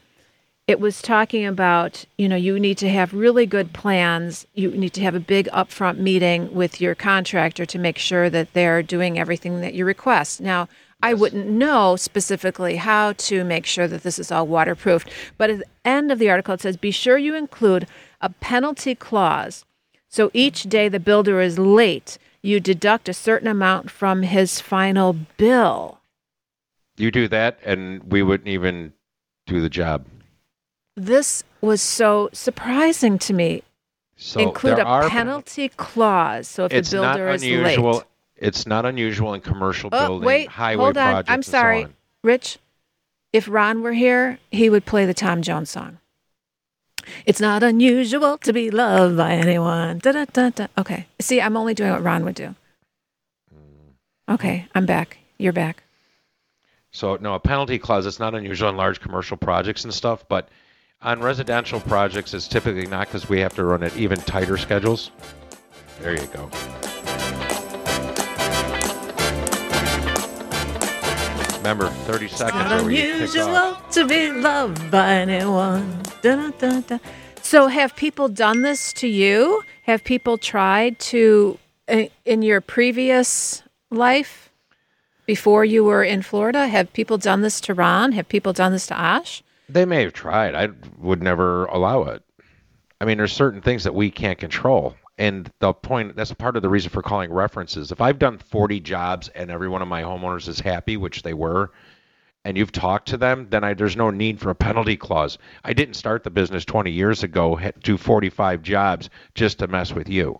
[0.71, 4.47] it was talking about you know you need to have really good plans.
[4.53, 8.53] You need to have a big upfront meeting with your contractor to make sure that
[8.53, 10.41] they're doing everything that you request.
[10.41, 10.67] Now
[11.03, 15.57] i wouldn't know specifically how to make sure that this is all waterproofed but at
[15.57, 17.88] the end of the article it says be sure you include
[18.21, 19.65] a penalty clause.
[20.07, 25.15] So each day the builder is late you deduct a certain amount from his final
[25.38, 25.99] bill.
[26.97, 28.93] You do that, and we wouldn't even
[29.45, 30.05] do the job.
[30.95, 33.63] This was so surprising to me
[34.17, 36.47] So include a are penalty clause.
[36.47, 37.91] So if the builder is unusual.
[37.93, 38.04] late.
[38.38, 41.15] It's not unusual in commercial Oh, building, wait, highway hold on.
[41.15, 41.93] I'm and so sorry, on.
[42.23, 42.58] Rich.
[43.32, 45.99] If Ron were here, he would play the Tom Jones song.
[47.25, 49.99] It's not unusual to be loved by anyone.
[49.99, 50.67] Da, da, da, da.
[50.77, 51.08] Okay.
[51.19, 52.56] See, I'm only doing what Ron would do.
[53.54, 54.34] Hmm.
[54.34, 55.17] Okay, I'm back.
[55.38, 55.84] You're back.
[56.91, 58.06] So no, a penalty clause.
[58.06, 60.49] It's not unusual in large commercial projects and stuff, but
[61.03, 65.11] on residential projects, it's typically not because we have to run at even tighter schedules.
[65.99, 66.49] There you go.
[71.57, 72.63] Remember, 30 seconds.
[72.63, 76.01] Not or we kick unusual to be loved by anyone.
[76.21, 76.97] Da, da, da.
[77.43, 79.63] So, have people done this to you?
[79.83, 84.49] Have people tried to, uh, in your previous life,
[85.25, 88.11] before you were in Florida, have people done this to Ron?
[88.13, 89.43] Have people done this to Ash?
[89.73, 90.55] They may have tried.
[90.55, 92.23] I would never allow it.
[92.99, 94.95] I mean, there's certain things that we can't control.
[95.17, 97.91] And the point that's part of the reason for calling references.
[97.91, 101.34] If I've done 40 jobs and every one of my homeowners is happy, which they
[101.34, 101.71] were,
[102.43, 105.38] and you've talked to them, then I, there's no need for a penalty clause.
[105.63, 110.10] I didn't start the business 20 years ago, do 45 jobs just to mess with
[110.10, 110.39] you.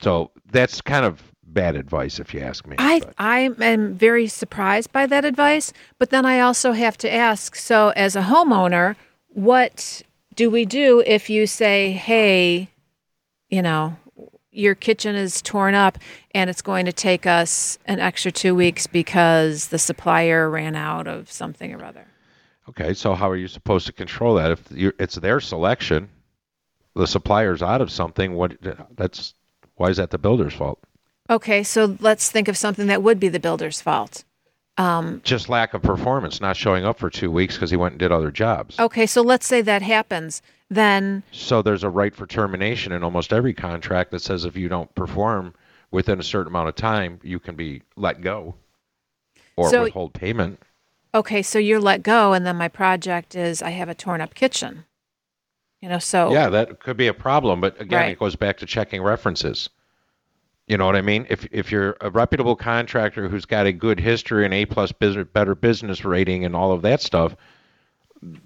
[0.00, 2.76] So that's kind of bad advice, if you ask me.
[2.78, 7.12] I But- I am very surprised by that advice, but then I also have to
[7.12, 7.54] ask.
[7.56, 8.96] So, as a homeowner,
[9.28, 10.02] what
[10.34, 12.68] do we do if you say, "Hey,
[13.48, 13.96] you know,
[14.50, 15.98] your kitchen is torn up
[16.34, 21.06] and it's going to take us an extra two weeks because the supplier ran out
[21.06, 22.06] of something or other"?
[22.68, 26.08] Okay, so how are you supposed to control that if it's their selection?
[26.94, 28.34] The supplier's out of something.
[28.34, 28.56] What?
[28.96, 29.34] That's
[29.76, 30.80] why is that the builder's fault?
[31.28, 34.24] Okay, so let's think of something that would be the builder's fault.
[34.78, 37.98] Um, Just lack of performance, not showing up for two weeks because he went and
[37.98, 38.78] did other jobs.
[38.78, 40.42] Okay, so let's say that happens.
[40.68, 44.68] Then So there's a right for termination in almost every contract that says if you
[44.68, 45.54] don't perform
[45.90, 48.54] within a certain amount of time, you can be let go
[49.56, 50.60] or So- withhold payment.
[51.14, 54.34] Okay, so you're let go, and then my project is I have a torn up
[54.34, 54.84] kitchen.
[55.80, 58.12] You know, so Yeah, that could be a problem, but again, Right.
[58.12, 59.70] it goes back to checking references.
[60.66, 61.26] You know what I mean?
[61.28, 65.26] If if you're a reputable contractor who's got a good history and A plus business,
[65.32, 67.36] better business rating and all of that stuff,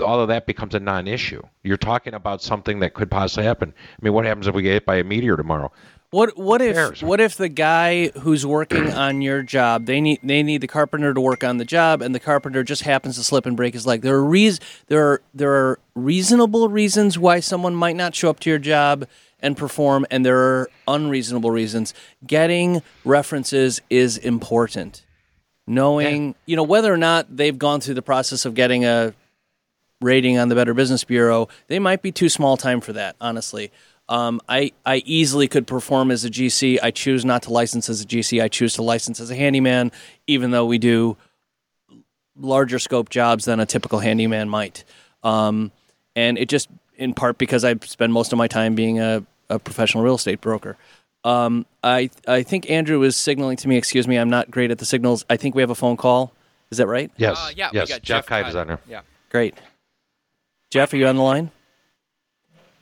[0.01, 1.43] all of that becomes a non-issue.
[1.63, 3.73] You're talking about something that could possibly happen.
[3.77, 5.73] I mean, what happens if we get hit by a meteor tomorrow?
[6.11, 10.43] What what if what if the guy who's working on your job they need they
[10.43, 13.47] need the carpenter to work on the job and the carpenter just happens to slip
[13.47, 14.03] and break his leg.
[14.03, 18.41] There are reas there are there are reasonable reasons why someone might not show up
[18.41, 19.07] to your job
[19.43, 21.95] and perform and there are unreasonable reasons.
[22.27, 25.05] Getting references is important.
[25.67, 29.15] Knowing, you know, whether or not they've gone through the process of getting a
[30.01, 33.71] rating on the Better Business Bureau, they might be too small time for that, honestly.
[34.09, 36.81] Um, I, I easily could perform as a GC.
[36.83, 38.43] I choose not to license as a GC.
[38.43, 39.93] I choose to license as a handyman,
[40.27, 41.17] even though we do
[42.37, 44.85] larger scope jobs than a typical handyman might.
[45.23, 45.71] Um,
[46.17, 46.69] and it just,
[47.01, 50.41] in part, because I spend most of my time being a, a professional real estate
[50.41, 50.77] broker.
[51.25, 54.79] Um, I, I think Andrew is signaling to me, excuse me, I'm not great at
[54.79, 55.25] the signals.
[55.29, 56.33] I think we have a phone call.
[56.71, 57.11] Is that right?
[57.17, 57.39] Yes.
[57.39, 57.89] Uh, yeah, we yes.
[57.89, 58.79] got Jeff Jeff Kite is on here.
[58.89, 59.01] Yeah.
[59.31, 59.55] Great.
[60.71, 61.51] Jeff, are you on the line?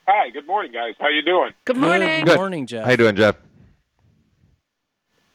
[0.06, 0.94] Hi, good morning, guys.
[0.98, 1.52] How you doing?
[1.64, 2.24] good morning.
[2.24, 2.84] Good morning, Jeff.
[2.84, 3.36] How you doing, Jeff?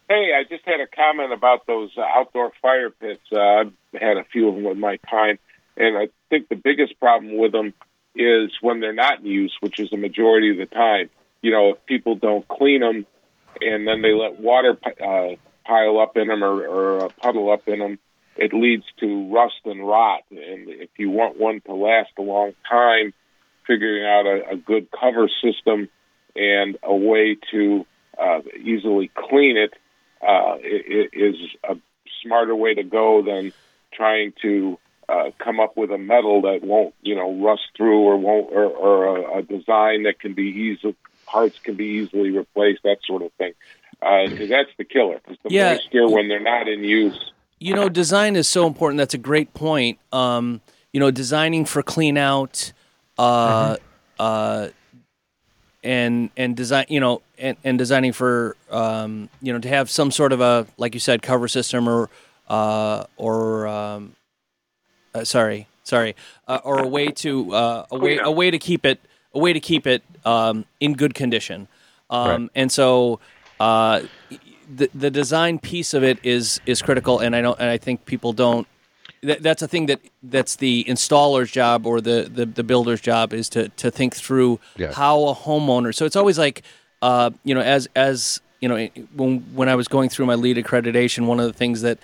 [0.10, 3.22] Hey, I just had a comment about those uh, outdoor fire pits.
[3.32, 5.40] Uh, I've had a few of them in my time,
[5.78, 7.74] and I think the biggest problem with them
[8.16, 11.10] is when they're not in use, which is the majority of the time.
[11.42, 13.06] You know, if people don't clean them
[13.62, 17.80] and then they let water uh, pile up in them or, or puddle up in
[17.80, 18.00] them,
[18.36, 20.22] it leads to rust and rot.
[20.32, 23.14] And if you want one to last a long time,
[23.68, 25.90] figuring out a, a good cover system
[26.36, 27.86] and a way to
[28.20, 29.74] uh, easily clean it
[30.22, 31.36] uh, i- i- is
[31.70, 31.76] a
[32.24, 33.54] smarter way to go than
[33.94, 34.78] trying to
[35.14, 38.66] uh, come up with a metal that won't, you know, rust through or won't, or,
[38.66, 40.96] or a, a design that can be easily
[41.34, 43.54] parts can be easily replaced, that sort of thing.
[44.00, 45.20] Because that's the killer.
[45.24, 45.74] Because the Yeah.
[45.74, 47.20] moisture when they're not in use.
[47.60, 48.98] You know, design is so important.
[48.98, 49.98] That's a great point.
[50.12, 52.74] Um, you know, designing for clean out,
[53.18, 53.78] uh,
[54.20, 54.70] uh,
[55.84, 56.86] and and design.
[56.90, 60.68] You know, and, and designing for um, you know to have some sort of a
[60.78, 62.10] like you said cover system or
[62.50, 64.14] uh, or um,
[65.14, 66.16] uh, sorry sorry
[66.48, 69.00] uh, or a way to uh, a way a way to keep it
[69.34, 71.68] a way to keep it um, in good condition.
[72.10, 73.20] Um, And so
[73.60, 74.02] uh,
[74.76, 78.06] the the design piece of it is is critical, and I don't and I think
[78.06, 78.68] people don't.
[79.22, 83.34] That, that's a thing that that's the installer's job or the, the, the builder's job
[83.34, 84.92] is to to think through Yeah.
[84.94, 85.96] how a homeowner.
[85.96, 86.62] So it's always like,
[87.02, 90.58] uh, you know, as as you know, when when I was going through my LEED
[90.58, 92.00] accreditation, one of the things that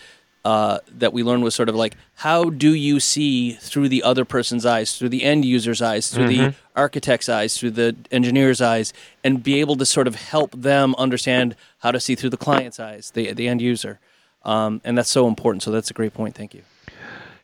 [0.46, 4.24] uh, that we learned was sort of like how do you see through the other
[4.26, 6.54] person's eyes, through the end user's eyes, through the Mhm.
[6.76, 11.56] architect's eyes, through the engineer's eyes, and be able to sort of help them understand
[11.80, 14.00] how to see through the client's eyes, the the end user,
[14.44, 15.62] um, and that's so important.
[15.64, 16.36] So that's a great point.
[16.36, 16.62] Thank you.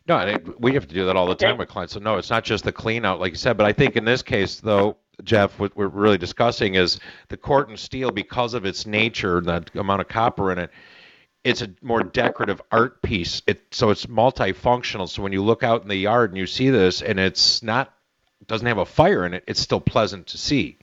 [0.08, 1.92] No, I think we have to do that all the time with clients.
[1.92, 3.56] So no, it's not just the clean out, like you said.
[3.56, 7.76] But I think in this case, though, Jeff, what we're really discussing is the Corten
[7.76, 10.70] steel because of its nature, the amount of copper in it.
[11.46, 13.40] It's a more decorative art piece.
[13.46, 15.08] It so it's multifunctional.
[15.08, 17.94] So when you look out in the yard and you see this, and it's not
[18.48, 20.76] doesn't have a fire in it, it's still pleasant to see.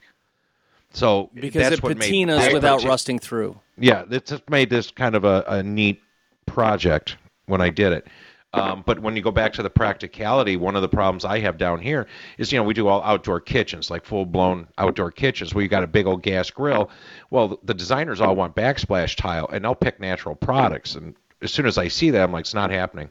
[0.92, 3.60] So Because it patinas without parti- rusting through.
[3.76, 6.00] yeah, it just made this kind of a, a neat
[6.46, 8.06] project when I did it.
[8.54, 11.58] Um, but when you go back to the practicality, one of the problems I have
[11.58, 12.06] down here
[12.38, 15.68] is, you know, we do all outdoor kitchens, like full blown outdoor kitchens where you
[15.68, 16.90] got a big old gas grill.
[17.30, 20.94] Well, the designers all want backsplash tile, and they'll pick natural products.
[20.94, 23.10] And as soon as I see that, I'm like, it's not happening.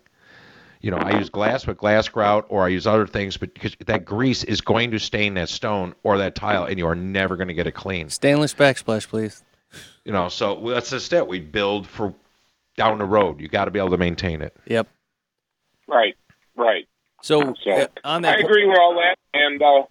[0.82, 3.76] You know, I use glass with glass grout, or I use other things, but because
[3.86, 7.38] that grease is going to stain that stone or that tile, and you are never
[7.38, 8.10] going to get it clean.
[8.10, 9.44] Stainless backsplash, please.
[10.06, 11.28] You know, so that's just it.
[11.28, 12.14] We build for
[12.76, 13.40] down the road.
[13.40, 14.56] You got to be able to maintain it.
[14.68, 14.88] Yep.
[15.88, 16.16] Right,
[16.56, 16.88] right.
[17.22, 19.84] So, So uh, on that I po- agree with all that, and uh,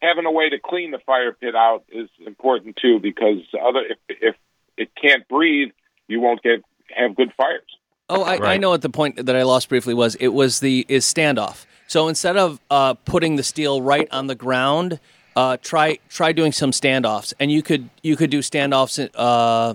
[0.00, 3.98] having a way to clean the fire pit out is important too, because other if
[4.08, 4.36] if
[4.76, 5.70] it can't breathe,
[6.08, 6.62] you won't get
[6.94, 7.62] have good fires.
[8.08, 10.16] Oh, I, I know what the point that I lost briefly was.
[10.16, 11.64] It was the is standoff.
[11.86, 14.98] So instead of uh, putting the steel right on the ground,
[15.36, 19.74] uh, try try doing some standoffs, and you could you could do standoffs, uh,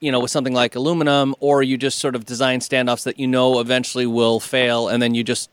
[0.00, 3.26] you know, with something like aluminum, or you just sort of design standoffs that you
[3.26, 5.50] know eventually will fail, and then you just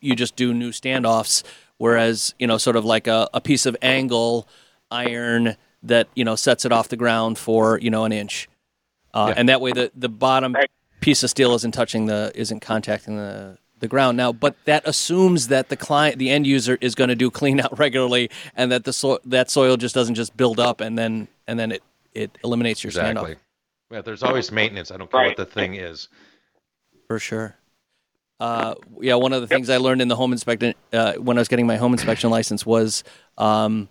[0.00, 1.42] you just do new standoffs.
[1.78, 4.46] Whereas you know, sort of like a, a piece of angle
[4.90, 8.48] iron that you know sets it off the ground for you know an inch,
[9.14, 10.54] uh, and that way the the bottom
[11.00, 14.18] piece of steel isn't touching the isn't contacting the the ground.
[14.18, 17.60] Now but that assumes that the client the end user is going to do clean
[17.60, 21.28] out regularly and that the so- that soil just doesn't just build up and then
[21.46, 21.82] and then it
[22.14, 23.36] it eliminates your Exactly.
[23.36, 23.38] standoff
[23.90, 24.90] Yeah, there's always maintenance.
[24.90, 26.08] I don't care what the thing is.
[27.08, 27.56] for sure
[28.38, 31.40] uh, yeah one of the things i learned in the home inspection uh, when i
[31.40, 33.04] was getting my home inspection license was
[33.36, 33.88] um,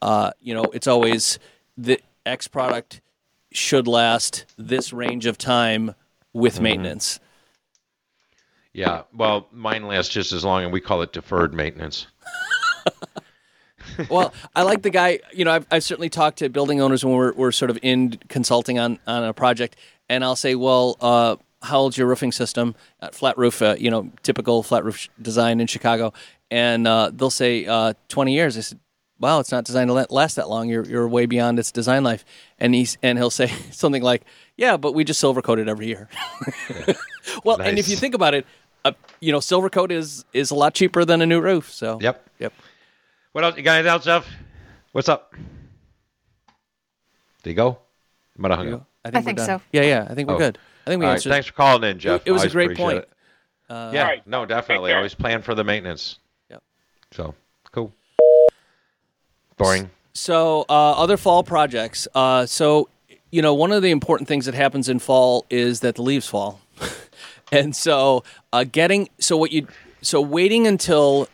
[0.00, 1.38] uh, you know it's always
[1.76, 3.00] the x product
[3.52, 5.94] should last this range of time
[6.32, 6.62] with Mm-hmm.
[6.64, 7.20] maintenance
[8.74, 9.02] Yeah.
[9.14, 12.06] Well, mine lasts just as long, and we call it deferred maintenance.
[14.10, 15.20] well, I like the guy.
[15.32, 18.18] You know, I've, I've certainly talked to building owners when we're, we're sort of in
[18.28, 19.76] consulting on, on a project,
[20.08, 22.74] and I'll say, well, uh, how old's your roofing system?
[23.00, 26.12] Uh, flat roof, uh, you know, typical flat roof sh- design in Chicago,
[26.50, 28.56] and uh, they'll say uh, 20 years.
[28.58, 28.80] I said,
[29.22, 30.68] wow, it's not designed to la- last that long.
[30.68, 32.24] You're, you're way beyond its design life.
[32.58, 34.22] And he's and he'll say something like,
[34.56, 36.08] yeah, but we just silver coat it every year.
[37.44, 38.44] well, and if you think about it,
[38.84, 41.72] uh, you know, silver coat is is a lot cheaper than a new roof.
[41.72, 42.28] So Yep.
[42.40, 42.52] Yep.
[43.32, 43.56] What else?
[43.56, 44.26] You got anything else, Jeff?
[44.92, 45.34] What's up?
[47.42, 47.78] Did he go?
[48.36, 48.86] Might have hung up.
[49.04, 49.60] I think, I we're think so.
[49.72, 50.06] Yeah, yeah.
[50.08, 50.38] I think we're Oh.
[50.38, 50.58] good.
[50.86, 51.30] I think we All right, answered.
[51.30, 52.22] Thanks for calling in, Jeff.
[52.22, 52.98] It, it was a Always great appreciate point.
[52.98, 53.08] it.
[53.70, 54.92] Uh, yeah, no, definitely.
[54.92, 56.18] Always plan for the maintenance.
[56.50, 56.62] Yep.
[57.12, 57.34] So
[57.72, 57.92] cool.
[59.56, 59.90] Boring.
[60.14, 62.06] So, uh, other fall projects.
[62.14, 62.88] Uh, so,
[63.30, 66.26] you know, one of the important things that happens in fall is that the leaves
[66.26, 66.60] fall,
[67.52, 68.22] and so
[68.52, 69.68] uh, getting so what you
[70.02, 71.28] so waiting until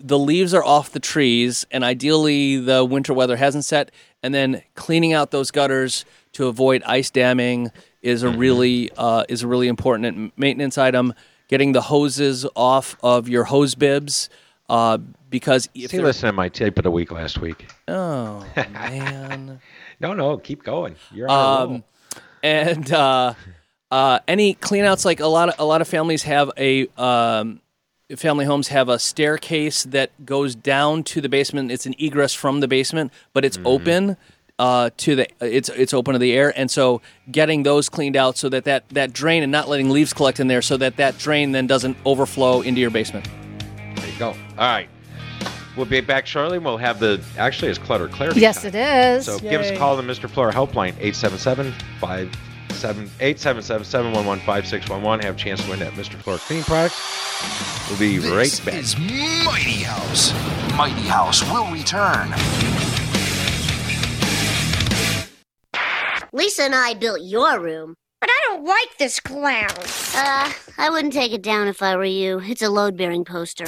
[0.00, 3.90] the leaves are off the trees, and ideally the winter weather hasn't set,
[4.22, 7.70] and then cleaning out those gutters to avoid ice damming
[8.02, 11.14] is a really uh, is a really important maintenance item.
[11.48, 14.30] Getting the hoses off of your hose bibs
[14.68, 14.98] uh,
[15.30, 17.66] because if See, listen to my tape of the week last week.
[17.88, 19.60] oh man.
[20.00, 20.96] No, no, keep going.
[21.12, 21.62] You're on.
[21.74, 21.84] Um,
[22.42, 23.34] and uh,
[23.92, 27.60] uh, any cleanouts like a lot of a lot of families have a um,
[28.16, 31.70] family homes have a staircase that goes down to the basement.
[31.70, 34.16] It's an egress from the basement, but it's open
[34.58, 38.36] uh, to the it's it's open to the air, and so getting those cleaned out
[38.36, 41.18] so that, that that drain and not letting leaves collect in there, so that that
[41.18, 43.28] drain then doesn't overflow into your basement.
[43.96, 44.28] There you go.
[44.28, 44.88] All right.
[45.76, 46.58] We'll be back shortly.
[46.58, 48.40] We'll have the actually it's clutter clarity.
[48.40, 48.66] Yes, time.
[48.66, 49.24] it is.
[49.24, 50.30] So give us a call on the Mr.
[50.30, 51.74] Floor helpline 877
[52.74, 55.20] 57 877 711 5611.
[55.24, 56.14] Have a chance to win that Mr.
[56.16, 56.94] Floor cleaning product.
[57.88, 58.80] We'll be This right back.
[58.82, 60.32] is Mighty House.
[60.76, 62.30] Mighty House will return.
[66.32, 67.94] Lisa and I built your room.
[68.20, 69.68] But I don't like this clown.
[70.16, 72.40] Uh, I wouldn't take it down if I were you.
[72.42, 73.64] It's a load bearing poster.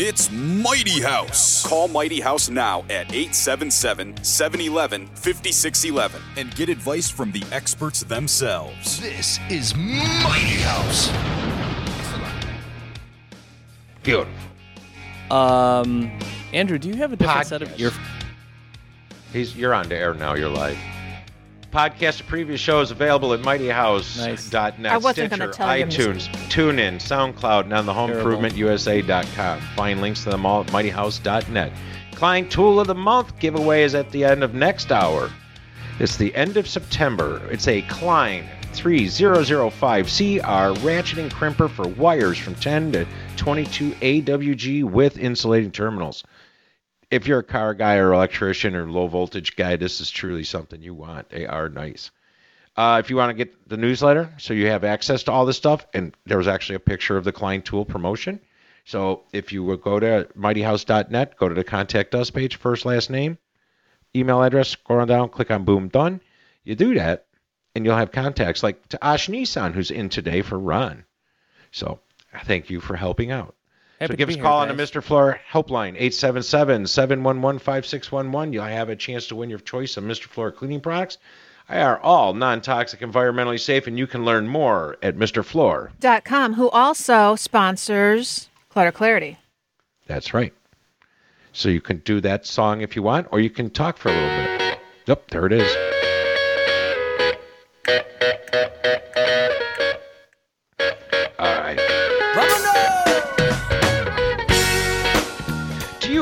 [0.00, 1.66] It's Mighty House.
[1.66, 9.00] Call Mighty House now at 877 711 5611 and get advice from the experts themselves.
[9.00, 11.10] This is Mighty House.
[14.04, 14.32] Beautiful.
[15.36, 16.16] Um,
[16.52, 17.90] Andrew, do you have a different set of your?
[19.32, 20.34] He's you're on the air now.
[20.34, 20.78] You're live.
[21.72, 26.14] Podcast of previous shows available at mightyhouse.net, I wasn't gonna Stitcher, tell you, Mr.
[26.14, 29.60] iTunes, TuneIn, SoundCloud, and on the HomeImprovementUSA.com.
[29.76, 31.72] Find links to them all at mightyhouse.net.
[32.14, 35.30] Klein Tool of the Month giveaway is at the end of next hour.
[36.00, 37.42] It's the end of September.
[37.50, 43.06] It's a Klein 3005CR ratcheting crimper for wires from 10 to
[43.36, 46.24] 22 AWG with insulating terminals
[47.10, 50.82] if you're a car guy or electrician or low voltage guy, this is truly something
[50.82, 51.30] you want.
[51.30, 52.10] They are nice.
[52.76, 55.56] Uh, if you want to get the newsletter, so you have access to all this
[55.56, 58.40] stuff, and there was actually a picture of the Klein Tool promotion.
[58.84, 63.10] So if you would go to mightyhouse.net, go to the contact us page, first last
[63.10, 63.36] name,
[64.14, 66.20] email address, scroll on down, click on boom done.
[66.62, 67.26] You do that,
[67.74, 71.04] and you'll have contacts like to Ash Nissan, who's in today for Ron.
[71.72, 72.00] So
[72.44, 73.54] thank you for helping out.
[74.00, 74.76] Happy so give be us a here, call on guys.
[74.92, 75.02] the Mr.
[75.02, 78.52] Floor helpline, 877-711-5611.
[78.52, 80.22] You'll have a chance to win your choice of Mr.
[80.24, 81.18] Floor cleaning products.
[81.68, 85.44] They are all non-toxic, environmentally safe, and you can learn more at Mr.
[85.44, 85.90] Floor.
[86.00, 89.36] Dot com, who also sponsors Clutter Clarity.
[90.06, 90.54] That's right.
[91.52, 94.12] So you can do that song if you want, or you can talk for a
[94.12, 94.78] little bit.
[95.06, 95.76] Yep, there it is.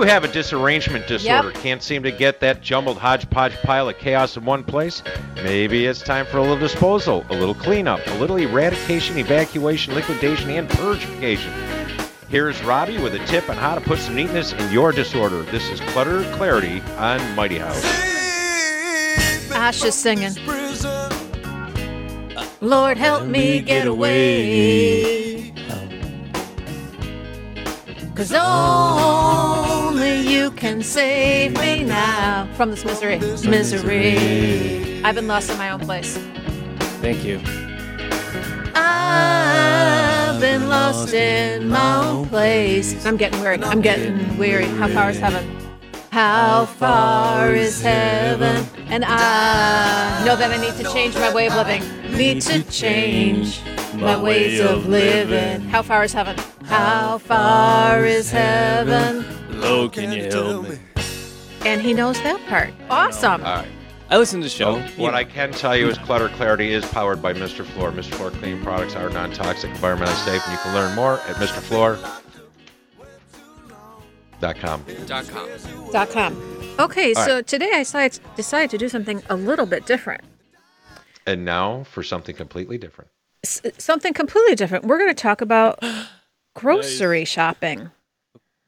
[0.07, 1.51] Have a disarrangement disorder?
[1.53, 5.03] Can't seem to get that jumbled hodgepodge pile of chaos in one place?
[5.37, 10.51] Maybe it's time for a little disposal, a little cleanup, a little eradication, evacuation, liquidation,
[10.51, 11.53] and purgification.
[12.29, 15.43] Here's Robbie with a tip on how to put some neatness in your disorder.
[15.43, 17.85] This is Clutter Clarity on Mighty House.
[19.53, 20.35] Ash is singing.
[22.61, 25.26] Lord, help me get away.
[28.17, 33.19] Cause only you can save me now from this misery.
[33.19, 35.03] Misery.
[35.05, 36.17] I've been lost in my own place.
[37.03, 37.43] Thank you.
[38.75, 43.05] I've been lost in my own place.
[43.05, 43.63] I'm getting weary.
[43.63, 44.65] I'm getting weary.
[44.65, 45.45] How far is heaven?
[46.11, 48.65] How far is heaven?
[48.89, 51.83] And I know that I need to change my way of living.
[52.17, 53.61] Need to change
[53.93, 55.69] my ways of living.
[55.69, 56.35] How far is heaven?
[56.77, 59.23] How far is heaven?
[59.49, 60.79] Hello, can you help me?
[61.65, 62.75] And he knows that part.
[62.91, 63.43] Awesome.
[63.43, 63.69] All right.
[64.11, 64.81] I listen to the show.
[64.97, 67.65] What I can tell you is Clutter Clarity is powered by Mr.
[67.65, 67.93] Floor.
[67.93, 68.13] Mr.
[68.17, 72.23] Floor cleaning products are non-toxic, environmentally safe, and you can learn more at MrFloor.com.
[74.39, 74.85] Dot com.
[75.93, 76.75] Dot com.
[76.79, 77.47] Okay, All so right.
[77.47, 80.21] today I decided, decided to do something a little bit different.
[81.27, 83.11] And now for something completely different.
[83.45, 84.85] S- something completely different.
[84.85, 85.83] We're going to talk about
[86.57, 87.91] grocery shopping.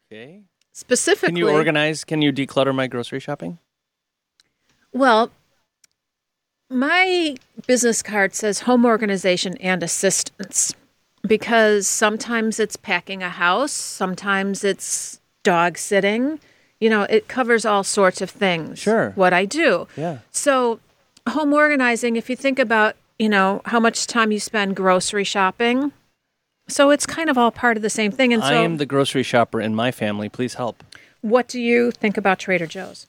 [0.07, 0.43] Okay.
[0.73, 2.05] Specifically, Can you organize?
[2.05, 3.59] Can you declutter my grocery shopping?
[4.93, 5.33] Well,
[6.71, 7.37] my
[7.67, 10.75] business card says home organization and assistance
[11.27, 16.39] because sometimes it's packing a house, sometimes it's dog sitting.
[16.81, 18.79] You know, it covers all sorts of things.
[18.79, 19.11] Sure.
[19.17, 19.89] What I do.
[19.97, 20.19] Yeah.
[20.31, 20.79] So,
[21.29, 25.91] home organizing, if you think about, you know, how much time you spend grocery shopping,
[26.69, 28.33] So it's kind of all part of the same thing.
[28.33, 30.29] And I am the grocery shopper in my family.
[30.29, 30.85] Please help.
[31.23, 33.07] what do you think about Trader Joe's?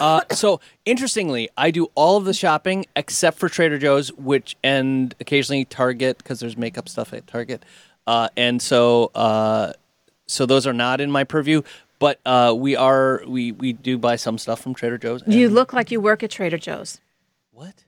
[0.00, 5.14] uh, so interestingly, I do all of the shopping except for Trader Joe's, which and
[5.20, 7.64] occasionally Target because there's makeup stuff at Target,
[8.06, 9.72] uh, and so uh,
[10.26, 11.62] so those are not in my purview.
[12.00, 15.22] But uh, we are we we do buy some stuff from Trader Joe's.
[15.26, 17.00] You look like you work at Trader Joe's.
[17.52, 17.84] What?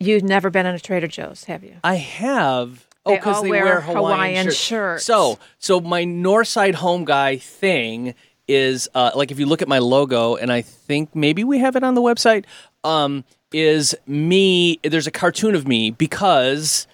[0.00, 1.76] You've never been in a Trader Joe's, have you?
[1.84, 2.86] I have.
[3.06, 4.56] Oh, because they wear wear Hawaiian, Hawaiian shirts.
[4.56, 5.04] shirts.
[5.04, 8.14] So, so my Northside Home Guy thing
[8.48, 11.76] is uh, like if you look at my logo, and I think maybe we have
[11.76, 12.44] it on the website.
[12.82, 14.80] Um, is me?
[14.82, 16.86] There's a cartoon of me because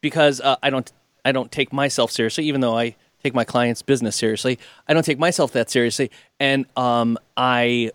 [0.00, 0.90] because uh, I don't
[1.24, 4.58] I don't take myself seriously, even though I take my clients' business seriously.
[4.86, 6.10] I don't take myself that seriously,
[6.40, 7.92] and um, I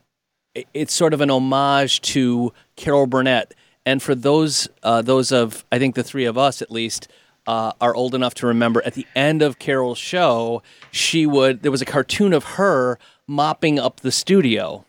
[0.73, 3.53] it's sort of an homage to Carol Burnett.
[3.85, 7.07] And for those uh, those of I think the three of us at least
[7.47, 11.71] uh, are old enough to remember at the end of Carol's show, she would there
[11.71, 14.85] was a cartoon of her mopping up the studio.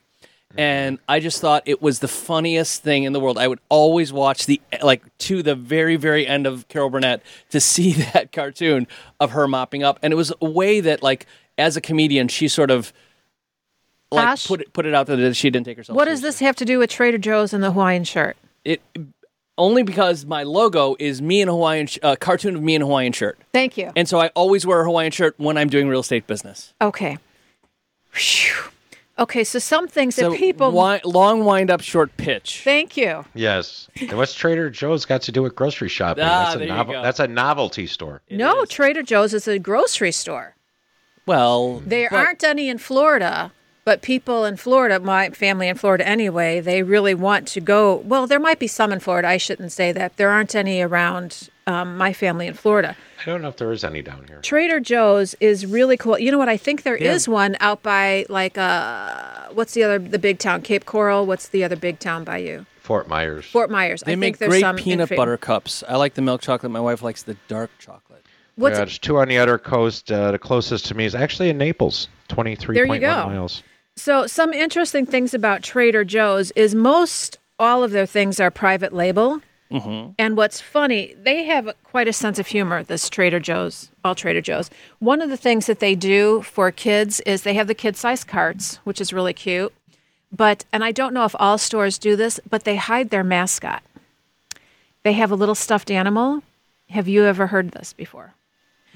[0.56, 3.38] And I just thought it was the funniest thing in the world.
[3.38, 7.60] I would always watch the like to the very very end of Carol Burnett to
[7.60, 8.86] see that cartoon
[9.18, 11.26] of her mopping up, and it was a way that like
[11.58, 12.92] as a comedian she sort of
[14.12, 14.46] like Ash?
[14.46, 15.96] put it put it out there that she didn't take herself.
[15.96, 18.36] What does this have to do with Trader Joe's and the Hawaiian shirt?
[18.64, 18.80] It
[19.56, 22.82] only because my logo is me in a Hawaiian sh- uh, cartoon of me in
[22.82, 23.90] a Hawaiian shirt, Thank you.
[23.96, 26.74] and so I always wear a Hawaiian shirt when I'm doing real estate business.
[26.80, 27.18] Okay.
[28.10, 28.70] Phew.
[29.16, 30.68] Okay, so some things So that people.
[30.72, 32.62] wi- long wind up, short pitch.
[32.64, 33.24] Thank you.
[33.32, 33.88] Yes.
[34.00, 36.24] And what's Trader Joe's got to do with grocery shopping?
[36.24, 37.02] Ah, that's, a there you go.
[37.02, 38.22] that's a novelty store.
[38.28, 40.56] no, Trader Joe's is a grocery store.
[41.26, 43.52] Well, There but- aren't any in Florida,
[43.84, 47.96] but people in Florida, my family in Florida anyway, they really want to go.
[47.96, 49.28] Well, there might be some in Florida.
[49.28, 50.16] I shouldn't say that.
[50.16, 52.96] There aren't any around um, my family in Florida.
[53.20, 54.40] I don't know if there is any down here.
[54.42, 56.18] Trader Joe's is really cool.
[56.18, 56.48] You know what?
[56.48, 57.32] I think there is Yeah.
[57.32, 60.62] one out by like uh, what's the other the big town?
[60.62, 61.26] Cape Coral.
[61.26, 62.66] What's the other big town by you?
[62.80, 63.46] Fort Myers.
[63.46, 64.02] Fort Myers.
[64.02, 65.82] They I make think great some peanut Fa- butter cups.
[65.88, 66.70] I like the milk chocolate.
[66.70, 68.24] My wife likes the dark chocolate.
[68.56, 70.12] What's yeah, there's two on the other coast.
[70.12, 73.26] Uh, the closest to me is actually in Naples, 23.1 go.
[73.26, 73.62] miles.
[73.96, 78.92] So, some interesting things about Trader Joe's is most all of their things are private
[78.92, 79.40] label.
[79.70, 80.12] Mm-hmm.
[80.18, 84.40] And what's funny, they have quite a sense of humor, this Trader Joe's, all Trader
[84.40, 84.70] Joe's.
[84.98, 88.24] One of the things that they do for kids is they have the kid size
[88.24, 89.72] carts, which is really cute.
[90.30, 93.82] But, and I don't know if all stores do this, but they hide their mascot.
[95.04, 96.42] They have a little stuffed animal.
[96.90, 98.34] Have you ever heard this before?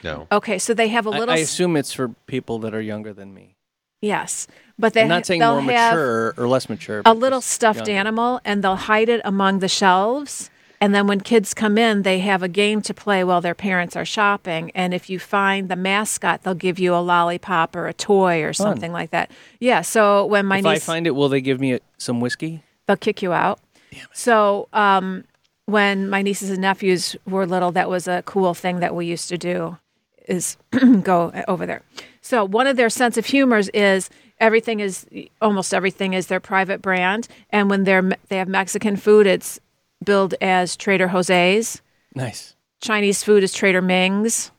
[0.03, 0.27] No.
[0.31, 1.31] Okay, so they have a little.
[1.31, 3.57] I assume it's for people that are younger than me.
[4.01, 4.47] Yes,
[4.79, 7.03] but they I'm not saying more have, mature or less mature.
[7.05, 7.93] a little stuffed younger.
[7.93, 10.51] animal and they'll hide it among the shelves.
[10.81, 13.97] And then when kids come in, they have a game to play while their parents
[13.97, 14.71] are shopping.
[14.77, 18.53] And if you find the mascot, they'll give you a lollipop or a toy or
[18.53, 19.33] something like that.
[19.59, 19.81] Yeah.
[19.83, 22.63] So when my If I find it, will they give me a, some whiskey?
[22.87, 23.59] they'll kick you out.
[24.13, 25.25] So um,
[25.67, 29.29] when my nieces and nephews were little, that was a cool thing that we used
[29.31, 29.79] to do
[30.29, 30.57] is
[31.03, 31.83] go over there.
[32.21, 35.07] So one of their sense of humors is everything is
[35.41, 39.59] almost everything is their private brand, and when they're they have Mexican food, it's
[40.05, 41.83] billed as Trader Jose's.
[42.15, 42.55] Nice.
[42.81, 44.51] Chinese food is Trader Ming's.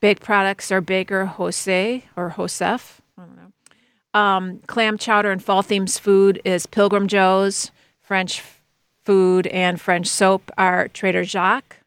[0.00, 3.00] Baked products are Baker Jose or Josef.
[3.18, 4.20] I don't know.
[4.20, 7.70] Um, clam chowder and fall themes food is Pilgrim Joe's.
[8.02, 8.42] French
[9.04, 11.78] food and French soap are Trader Jacques.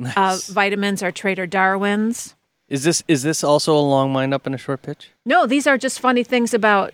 [0.00, 0.48] Uh, Nice.
[0.48, 2.34] vitamins are Trader Darwin's.
[2.68, 5.10] Is this is this also a long wind up and a short pitch?
[5.24, 6.92] No, these are just funny things about.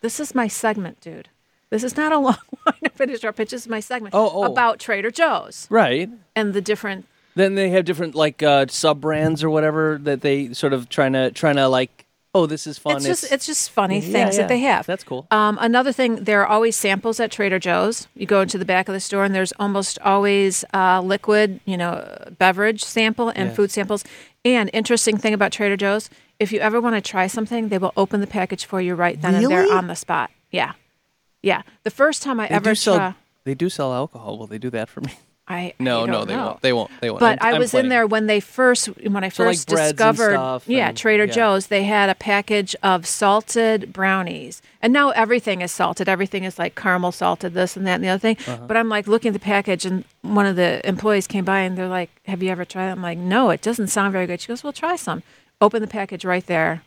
[0.00, 1.28] This is my segment, dude.
[1.70, 3.50] This is not a long line to finish our pitch.
[3.50, 4.44] This is my segment Oh, oh.
[4.44, 6.08] about Trader Joe's Right.
[6.36, 7.06] and the different.
[7.34, 11.12] Then they have different like uh, sub brands or whatever that they sort of trying
[11.14, 12.05] to trying to like.
[12.36, 12.96] Oh, this is fun.
[12.96, 14.42] It's just it's just funny Yeah, things yeah.
[14.42, 14.84] that they have.
[14.84, 15.26] That's cool.
[15.30, 18.08] Um, another thing, there are always samples at Trader Joe's.
[18.14, 21.78] You go into the back of the store, and there's almost always uh, liquid, you
[21.78, 21.94] know,
[22.38, 24.04] beverage sample and food samples.
[24.44, 27.94] And interesting thing about Trader Joe's, if you ever want to try something, they will
[27.96, 30.30] open the package for you right then and there on the spot.
[30.50, 30.72] Yeah,
[31.42, 31.62] yeah.
[31.84, 32.96] The first time I they ever sell.
[32.96, 33.14] tried,
[33.44, 34.36] They do sell alcohol.
[34.36, 35.12] Will they do that for me?
[35.48, 36.46] I No, I no, they know.
[36.46, 36.62] won't.
[36.62, 36.90] They won't.
[37.00, 37.20] They won't.
[37.20, 40.60] But I'm- I was in there when they first when I So, like, first discovered
[40.66, 41.32] yeah and- Trader yeah.
[41.32, 46.58] Joe's they had a package of salted brownies and now everything is salted everything is
[46.58, 48.64] like caramel salted this and that and the other thing Uh-huh.
[48.66, 51.78] but I'm like looking at the package and one of the employees came by and
[51.78, 54.40] they're like have you ever tried it I'm like no it doesn't sound very good
[54.40, 55.22] she goes well try some
[55.60, 56.82] open the package right there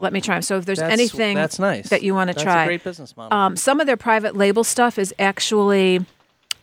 [0.00, 0.42] let me try them.
[0.42, 1.88] so if there's That's- anything that's nice.
[1.90, 3.36] that you want to try great business model.
[3.36, 6.06] um, some of their private label stuff is actually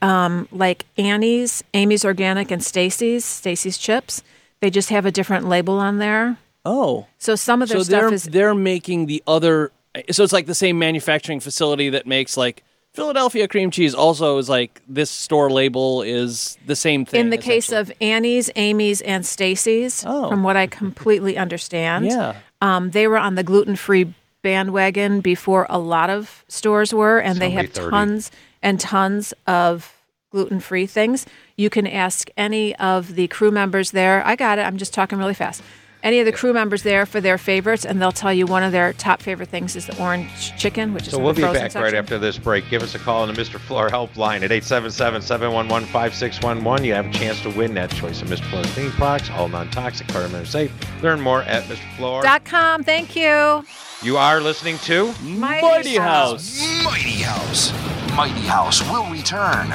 [0.02, 4.24] um, like Annie's, Amy's Organic, and Stacy's, Stacy's Chips.
[4.60, 6.38] They just have a different label on there.
[6.66, 7.08] Oh.
[7.18, 9.72] So some of their so stuff they're is they're making the other.
[10.12, 13.94] So it's like the same manufacturing facility that makes like Philadelphia cream cheese.
[13.94, 17.20] Also, is like this store label is the same thing.
[17.22, 20.04] in the case of Annie's, Amy's, and Stacy's.
[20.04, 22.06] From what I completely understand.
[22.06, 22.10] Oh.
[22.10, 22.36] Yeah.
[22.60, 27.40] Um, they were on the gluten free bandwagon before a lot of stores were, and
[27.40, 27.90] they Somebody have 30.
[27.92, 28.32] tons
[28.62, 29.94] and tons of
[30.32, 31.26] gluten free things.
[31.56, 34.26] You can ask any of the crew members there.
[34.26, 34.64] I got it.
[34.64, 35.62] I'm just talking really fast.
[36.04, 38.72] Any of the crew members there for their favorites, and they'll tell you one of
[38.72, 41.82] their top favorite things is the orange chicken, which is So we'll be back section.
[41.82, 42.70] right after this break.
[42.70, 43.60] Give us a call on the Mr.
[43.60, 46.86] Floor helpline at 877-711-5611.
[46.86, 48.44] You have a chance to win that choice of Mr.
[48.50, 50.72] Floor's cleaning products, all non-toxic, environmentally safe.
[51.02, 51.98] Learn more at Mr.
[51.98, 52.22] Floor.
[52.22, 52.84] Dot com.
[52.84, 53.66] Thank you.
[54.04, 57.72] You are listening to Mighty, House Mighty House.
[58.16, 59.72] Mighty House will return.